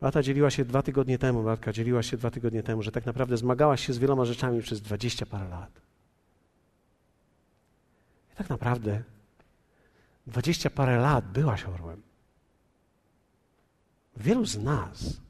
Beata 0.01 0.23
dzieliła 0.23 0.51
się 0.51 0.65
dwa 0.65 0.83
tygodnie 0.83 1.19
temu, 1.19 1.43
Beatka 1.43 1.73
dzieliła 1.73 2.03
się 2.03 2.17
dwa 2.17 2.31
tygodnie 2.31 2.63
temu, 2.63 2.83
że 2.83 2.93
tak 2.93 3.07
naprawdę 3.07 3.37
zmagałaś 3.37 3.87
się 3.87 3.93
z 3.93 3.99
wieloma 3.99 4.25
rzeczami 4.25 4.63
przez 4.63 4.81
dwadzieścia 4.81 5.27
parę 5.27 5.49
lat. 5.49 5.81
I 8.33 8.37
tak 8.37 8.51
naprawdę 8.51 9.03
dwadzieścia 10.27 10.71
parę 10.71 10.97
lat 10.97 11.33
byłaś 11.33 11.65
orłem. 11.65 12.03
Wielu 14.17 14.45
z 14.45 14.59
nas 14.59 15.21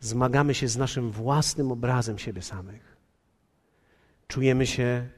zmagamy 0.00 0.54
się 0.54 0.68
z 0.68 0.76
naszym 0.76 1.10
własnym 1.10 1.72
obrazem 1.72 2.18
siebie 2.18 2.42
samych. 2.42 2.96
Czujemy 4.28 4.66
się 4.66 5.08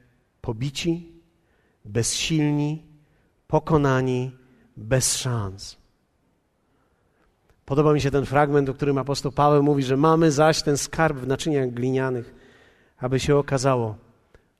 pobici, 0.41 1.13
bezsilni, 1.85 2.87
pokonani, 3.47 4.37
bez 4.77 5.17
szans. 5.17 5.84
Podoba 7.67 7.93
mi 7.93 8.01
się 8.01 8.11
ten 8.11 8.27
fragment, 8.27 8.69
o 8.69 8.75
którym 8.75 8.99
apostoł 8.99 9.33
Paweł 9.33 9.63
mówi, 9.63 9.83
że 9.83 9.97
mamy 9.97 10.33
zaś 10.33 10.63
ten 10.63 10.79
skarb 10.79 11.17
w 11.17 11.27
naczyniach 11.27 11.71
glinianych, 11.71 12.35
aby 12.99 13.21
się 13.21 13.37
okazało, 13.37 13.97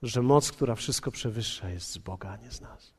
że 0.03 0.23
moc, 0.23 0.53
która 0.53 0.75
wszystko 0.75 1.11
przewyższa, 1.11 1.71
jest 1.71 1.93
z 1.93 1.99
Boga, 1.99 2.29
a 2.29 2.37
nie 2.37 2.51
z 2.51 2.61
nas. 2.61 2.95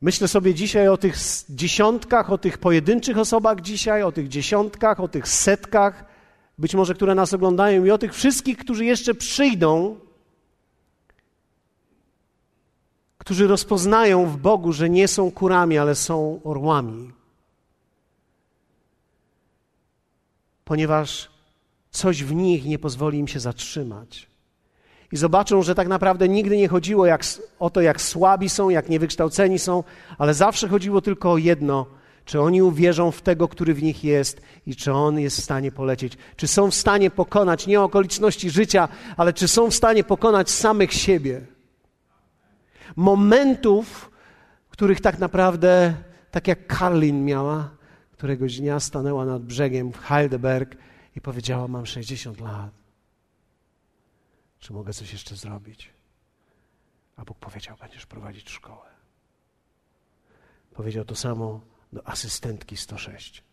Myślę 0.00 0.28
sobie 0.28 0.54
dzisiaj 0.54 0.88
o 0.88 0.96
tych 0.96 1.16
dziesiątkach, 1.50 2.32
o 2.32 2.38
tych 2.38 2.58
pojedynczych 2.58 3.18
osobach 3.18 3.60
dzisiaj, 3.60 4.02
o 4.02 4.12
tych 4.12 4.28
dziesiątkach, 4.28 5.00
o 5.00 5.08
tych 5.08 5.28
setkach, 5.28 6.04
być 6.58 6.74
może 6.74 6.94
które 6.94 7.14
nas 7.14 7.34
oglądają, 7.34 7.84
i 7.84 7.90
o 7.90 7.98
tych 7.98 8.14
wszystkich, 8.14 8.58
którzy 8.58 8.84
jeszcze 8.84 9.14
przyjdą, 9.14 10.00
którzy 13.18 13.46
rozpoznają 13.46 14.26
w 14.26 14.36
Bogu, 14.36 14.72
że 14.72 14.90
nie 14.90 15.08
są 15.08 15.30
kurami, 15.30 15.78
ale 15.78 15.94
są 15.94 16.40
orłami. 16.44 17.19
Ponieważ 20.70 21.28
coś 21.90 22.24
w 22.24 22.34
nich 22.34 22.64
nie 22.64 22.78
pozwoli 22.78 23.18
im 23.18 23.28
się 23.28 23.40
zatrzymać 23.40 24.26
i 25.12 25.16
zobaczą, 25.16 25.62
że 25.62 25.74
tak 25.74 25.88
naprawdę 25.88 26.28
nigdy 26.28 26.56
nie 26.56 26.68
chodziło 26.68 27.06
jak, 27.06 27.24
o 27.58 27.70
to, 27.70 27.80
jak 27.80 28.00
słabi 28.00 28.48
są, 28.48 28.68
jak 28.68 28.88
niewykształceni 28.88 29.58
są, 29.58 29.84
ale 30.18 30.34
zawsze 30.34 30.68
chodziło 30.68 31.00
tylko 31.00 31.32
o 31.32 31.38
jedno: 31.38 31.86
czy 32.24 32.40
oni 32.40 32.62
uwierzą 32.62 33.10
w 33.10 33.22
tego, 33.22 33.48
który 33.48 33.74
w 33.74 33.82
nich 33.82 34.04
jest 34.04 34.40
i 34.66 34.76
czy 34.76 34.92
on 34.92 35.20
jest 35.20 35.40
w 35.40 35.44
stanie 35.44 35.72
polecieć, 35.72 36.12
czy 36.36 36.48
są 36.48 36.70
w 36.70 36.74
stanie 36.74 37.10
pokonać 37.10 37.66
nie 37.66 37.80
okoliczności 37.80 38.50
życia, 38.50 38.88
ale 39.16 39.32
czy 39.32 39.48
są 39.48 39.70
w 39.70 39.74
stanie 39.74 40.04
pokonać 40.04 40.50
samych 40.50 40.92
siebie. 40.92 41.40
Momentów, 42.96 44.10
których 44.70 45.00
tak 45.00 45.18
naprawdę, 45.18 45.94
tak 46.30 46.48
jak 46.48 46.66
Karlin 46.66 47.24
miała, 47.24 47.79
któregoś 48.20 48.60
dnia 48.60 48.80
stanęła 48.80 49.24
nad 49.24 49.42
brzegiem 49.42 49.92
w 49.92 49.98
Heidelberg 49.98 50.76
i 51.16 51.20
powiedziała: 51.20 51.68
Mam 51.68 51.86
60 51.86 52.40
lat. 52.40 52.70
Czy 54.58 54.72
mogę 54.72 54.92
coś 54.92 55.12
jeszcze 55.12 55.36
zrobić? 55.36 55.90
A 57.16 57.24
Bóg 57.24 57.38
powiedział: 57.38 57.76
Będziesz 57.80 58.06
prowadzić 58.06 58.50
szkołę. 58.50 58.88
Powiedział 60.74 61.04
to 61.04 61.14
samo 61.14 61.60
do 61.92 62.08
asystentki 62.08 62.76
106. 62.76 63.44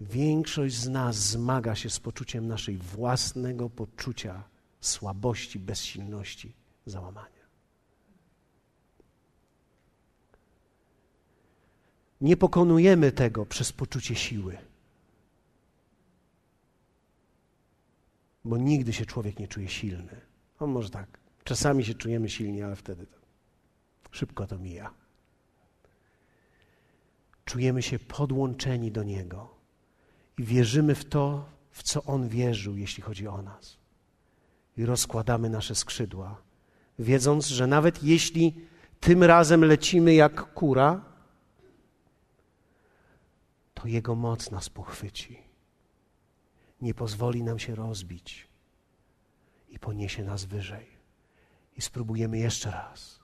Większość 0.00 0.74
z 0.74 0.88
nas 0.88 1.16
zmaga 1.16 1.74
się 1.74 1.90
z 1.90 2.00
poczuciem 2.00 2.46
naszej 2.46 2.76
własnego 2.76 3.70
poczucia 3.70 4.42
słabości, 4.80 5.58
bezsilności, 5.58 6.54
załamania. 6.86 7.37
Nie 12.20 12.36
pokonujemy 12.36 13.12
tego 13.12 13.46
przez 13.46 13.72
poczucie 13.72 14.14
siły. 14.14 14.58
bo 18.48 18.56
nigdy 18.56 18.92
się 18.92 19.06
człowiek 19.06 19.38
nie 19.38 19.48
czuje 19.48 19.68
silny. 19.68 20.20
On 20.60 20.70
może 20.70 20.90
tak, 20.90 21.18
czasami 21.44 21.84
się 21.84 21.94
czujemy 21.94 22.28
silni, 22.28 22.62
ale 22.62 22.76
wtedy 22.76 23.06
to 23.06 23.18
szybko 24.10 24.46
to 24.46 24.58
mija. 24.58 24.90
Czujemy 27.44 27.82
się 27.82 27.98
podłączeni 27.98 28.92
do 28.92 29.02
Niego 29.02 29.54
i 30.38 30.44
wierzymy 30.44 30.94
w 30.94 31.04
to, 31.04 31.48
w 31.70 31.82
co 31.82 32.02
On 32.02 32.28
wierzył, 32.28 32.76
jeśli 32.76 33.02
chodzi 33.02 33.28
o 33.28 33.42
nas. 33.42 33.76
I 34.76 34.84
rozkładamy 34.84 35.50
nasze 35.50 35.74
skrzydła, 35.74 36.42
wiedząc, 36.98 37.46
że 37.46 37.66
nawet 37.66 38.02
jeśli 38.02 38.54
tym 39.00 39.24
razem 39.24 39.64
lecimy 39.64 40.14
jak 40.14 40.52
kura, 40.52 41.04
to 43.78 43.88
Jego 43.88 44.14
moc 44.14 44.50
nas 44.50 44.68
pochwyci 44.68 45.42
nie 46.80 46.94
pozwoli 46.94 47.42
nam 47.42 47.58
się 47.58 47.74
rozbić 47.74 48.48
i 49.68 49.78
poniesie 49.78 50.24
nas 50.24 50.44
wyżej. 50.44 50.86
I 51.76 51.82
spróbujemy 51.82 52.38
jeszcze 52.38 52.70
raz. 52.70 53.20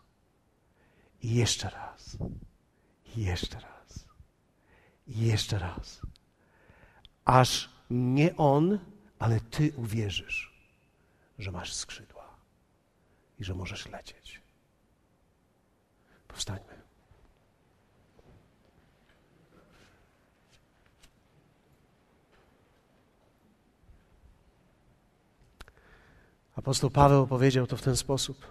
I 1.22 1.34
jeszcze 1.34 1.70
raz. 1.70 2.16
I 3.16 3.24
jeszcze 3.24 3.60
raz. 3.60 4.04
I 5.06 5.20
jeszcze 5.26 5.58
raz. 5.58 6.00
Aż 7.24 7.70
nie 7.90 8.36
on, 8.36 8.78
ale 9.18 9.40
ty 9.40 9.72
uwierzysz, 9.76 10.54
że 11.38 11.52
masz 11.52 11.74
skrzydła 11.74 12.36
i 13.38 13.44
że 13.44 13.54
możesz 13.54 13.86
lecieć. 13.86 14.42
Powstańmy. 16.28 16.83
Apostoł 26.56 26.90
Paweł 26.90 27.22
opowiedział 27.22 27.66
to 27.66 27.76
w 27.76 27.82
ten 27.82 27.96
sposób. 27.96 28.46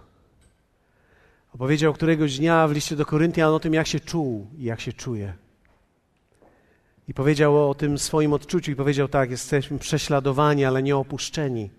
Opowiedział 1.54 1.92
któregoś 1.92 2.38
dnia 2.38 2.68
w 2.68 2.72
liście 2.72 2.96
do 2.96 3.06
Koryntian 3.06 3.52
o 3.52 3.60
tym, 3.60 3.74
jak 3.74 3.86
się 3.86 4.00
czuł 4.00 4.46
i 4.58 4.64
jak 4.64 4.80
się 4.80 4.92
czuje. 4.92 5.34
I 7.08 7.14
powiedział 7.14 7.70
o 7.70 7.74
tym 7.74 7.98
swoim 7.98 8.32
odczuciu 8.32 8.72
i 8.72 8.76
powiedział 8.76 9.08
tak, 9.08 9.30
jesteśmy 9.30 9.78
prześladowani, 9.78 10.64
ale 10.64 10.82
nie 10.82 10.96
opuszczeni. 10.96 11.70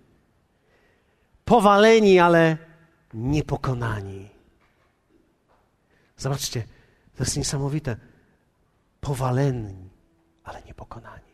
Powaleni, 1.46 2.20
ale 2.20 2.58
niepokonani. 3.14 4.30
Zobaczcie, 6.18 6.64
to 7.16 7.24
jest 7.24 7.38
niesamowite. 7.38 7.98
Powaleni, 9.02 9.90
ale 10.44 10.64
niepokonani. 10.64 11.25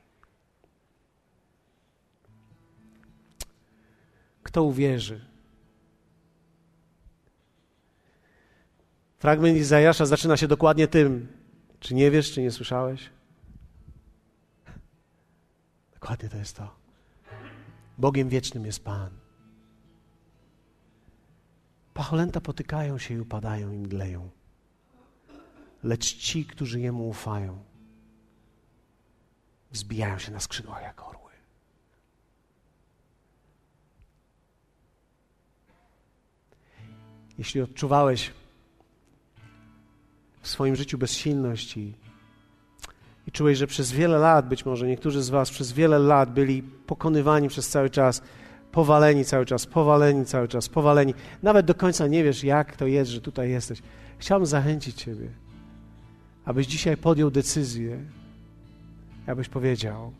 Kto 4.51 4.63
uwierzy, 4.63 5.21
Fragment 9.19 9.57
Izajasza 9.57 10.05
zaczyna 10.05 10.37
się 10.37 10.47
dokładnie 10.47 10.87
tym. 10.87 11.27
Czy 11.79 11.93
nie 11.93 12.11
wiesz, 12.11 12.31
czy 12.31 12.41
nie 12.41 12.51
słyszałeś? 12.51 13.09
Dokładnie 15.93 16.29
to 16.29 16.37
jest 16.37 16.55
to. 16.55 16.75
Bogiem 17.97 18.29
wiecznym 18.29 18.65
jest 18.65 18.83
Pan. 18.83 19.09
Pacholęta 21.93 22.41
potykają 22.41 22.97
się 22.97 23.13
i 23.13 23.19
upadają 23.19 23.71
i 23.71 23.77
mdleją. 23.77 24.29
Lecz 25.83 26.17
ci, 26.17 26.45
którzy 26.45 26.79
Jemu 26.79 27.09
ufają, 27.09 27.63
wzbijają 29.71 30.19
się 30.19 30.31
na 30.31 30.39
skrzydłach 30.39 30.83
jak 30.83 31.07
orły. 31.07 31.20
Jeśli 37.41 37.61
odczuwałeś 37.61 38.31
w 40.41 40.47
swoim 40.47 40.75
życiu 40.75 40.97
bezsilność 40.97 41.77
i, 41.77 41.93
i 43.27 43.31
czułeś, 43.31 43.57
że 43.57 43.67
przez 43.67 43.91
wiele 43.91 44.17
lat, 44.17 44.47
być 44.47 44.65
może 44.65 44.87
niektórzy 44.87 45.21
z 45.21 45.29
Was 45.29 45.49
przez 45.49 45.71
wiele 45.71 45.99
lat 45.99 46.33
byli 46.33 46.63
pokonywani 46.63 47.47
przez 47.47 47.69
cały 47.69 47.89
czas, 47.89 48.21
powaleni 48.71 49.25
cały 49.25 49.45
czas, 49.45 49.65
powaleni 49.65 50.25
cały 50.25 50.47
czas, 50.47 50.69
powaleni. 50.69 51.13
Nawet 51.43 51.65
do 51.65 51.75
końca 51.75 52.07
nie 52.07 52.23
wiesz, 52.23 52.43
jak 52.43 52.75
to 52.75 52.87
jest, 52.87 53.11
że 53.11 53.21
tutaj 53.21 53.49
jesteś. 53.49 53.81
Chciałbym 54.17 54.45
zachęcić 54.45 54.95
Ciebie, 54.95 55.29
abyś 56.45 56.67
dzisiaj 56.67 56.97
podjął 56.97 57.31
decyzję, 57.31 57.99
abyś 59.27 59.49
powiedział, 59.49 60.13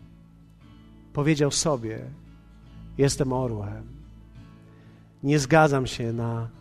powiedział 1.14 1.52
sobie: 1.52 2.00
Jestem 2.98 3.34
orłem. 3.34 3.84
Nie 5.24 5.40
zgadzam 5.40 5.88
się 5.88 6.14
na 6.14 6.61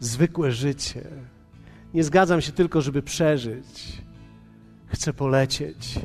zwykłe 0.00 0.52
życie. 0.52 1.02
Nie 1.94 2.04
zgadzam 2.04 2.40
się 2.40 2.52
tylko, 2.52 2.80
żeby 2.80 3.02
przeżyć. 3.02 3.92
Chcę 4.86 5.12
polecieć. 5.12 5.98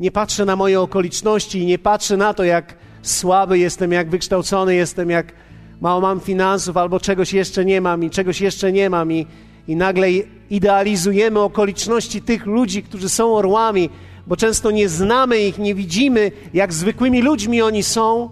Nie 0.00 0.10
patrzę 0.10 0.44
na 0.44 0.56
moje 0.56 0.80
okoliczności 0.80 1.58
i 1.58 1.66
nie 1.66 1.78
patrzę 1.78 2.16
na 2.16 2.34
to, 2.34 2.44
jak 2.44 2.74
słaby 3.02 3.58
jestem, 3.58 3.92
jak 3.92 4.10
wykształcony 4.10 4.74
jestem, 4.74 5.10
jak 5.10 5.32
mało 5.80 6.00
mam 6.00 6.20
finansów, 6.20 6.76
albo 6.76 7.00
czegoś 7.00 7.32
jeszcze 7.32 7.64
nie 7.64 7.80
mam 7.80 8.04
i 8.04 8.10
czegoś 8.10 8.40
jeszcze 8.40 8.72
nie 8.72 8.90
mam 8.90 9.12
i, 9.12 9.26
i 9.68 9.76
nagle 9.76 10.08
idealizujemy 10.50 11.40
okoliczności 11.40 12.22
tych 12.22 12.46
ludzi, 12.46 12.82
którzy 12.82 13.08
są 13.08 13.34
orłami, 13.34 13.90
bo 14.26 14.36
często 14.36 14.70
nie 14.70 14.88
znamy 14.88 15.38
ich, 15.38 15.58
nie 15.58 15.74
widzimy, 15.74 16.32
jak 16.54 16.72
zwykłymi 16.72 17.22
ludźmi 17.22 17.62
oni 17.62 17.82
są, 17.82 18.30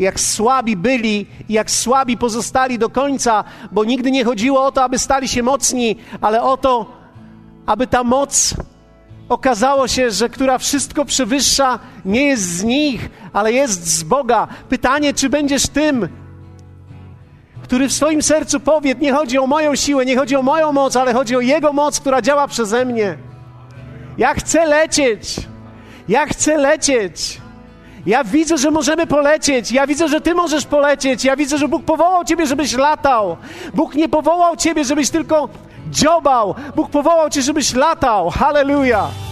jak 0.00 0.20
słabi 0.20 0.76
byli 0.76 1.26
i 1.48 1.52
jak 1.52 1.70
słabi 1.70 2.16
pozostali 2.16 2.78
do 2.78 2.90
końca, 2.90 3.44
bo 3.72 3.84
nigdy 3.84 4.10
nie 4.10 4.24
chodziło 4.24 4.64
o 4.64 4.72
to, 4.72 4.84
aby 4.84 4.98
stali 4.98 5.28
się 5.28 5.42
mocni, 5.42 5.96
ale 6.20 6.42
o 6.42 6.56
to, 6.56 6.86
aby 7.66 7.86
ta 7.86 8.04
moc 8.04 8.54
okazało 9.28 9.88
się, 9.88 10.10
że 10.10 10.28
która 10.28 10.58
wszystko 10.58 11.04
przewyższa, 11.04 11.78
nie 12.04 12.26
jest 12.26 12.42
z 12.42 12.64
nich, 12.64 13.10
ale 13.32 13.52
jest 13.52 13.86
z 13.86 14.02
Boga. 14.02 14.48
Pytanie, 14.68 15.14
czy 15.14 15.28
będziesz 15.28 15.66
tym, 15.66 16.08
który 17.62 17.88
w 17.88 17.92
swoim 17.92 18.22
sercu 18.22 18.60
powie: 18.60 18.94
Nie 18.94 19.12
chodzi 19.12 19.38
o 19.38 19.46
moją 19.46 19.76
siłę, 19.76 20.04
nie 20.04 20.16
chodzi 20.16 20.36
o 20.36 20.42
moją 20.42 20.72
moc, 20.72 20.96
ale 20.96 21.12
chodzi 21.12 21.36
o 21.36 21.40
Jego 21.40 21.72
moc, 21.72 22.00
która 22.00 22.22
działa 22.22 22.48
przeze 22.48 22.84
mnie. 22.84 23.18
Ja 24.18 24.34
chcę 24.34 24.66
lecieć. 24.66 25.36
Ja 26.08 26.26
chcę 26.26 26.56
lecieć. 26.56 27.39
Ja 28.06 28.24
widzę, 28.24 28.58
że 28.58 28.70
możemy 28.70 29.06
polecieć. 29.06 29.72
Ja 29.72 29.86
widzę, 29.86 30.08
że 30.08 30.20
Ty 30.20 30.34
możesz 30.34 30.66
polecieć. 30.66 31.24
Ja 31.24 31.36
widzę, 31.36 31.58
że 31.58 31.68
Bóg 31.68 31.84
powołał 31.84 32.24
Ciebie, 32.24 32.46
żebyś 32.46 32.72
latał. 32.72 33.36
Bóg 33.74 33.94
nie 33.94 34.08
powołał 34.08 34.56
Ciebie, 34.56 34.84
żebyś 34.84 35.10
tylko 35.10 35.48
dziobał. 35.90 36.54
Bóg 36.76 36.90
powołał 36.90 37.30
Cię, 37.30 37.42
żebyś 37.42 37.74
latał. 37.74 38.30
Hallelujah. 38.30 39.29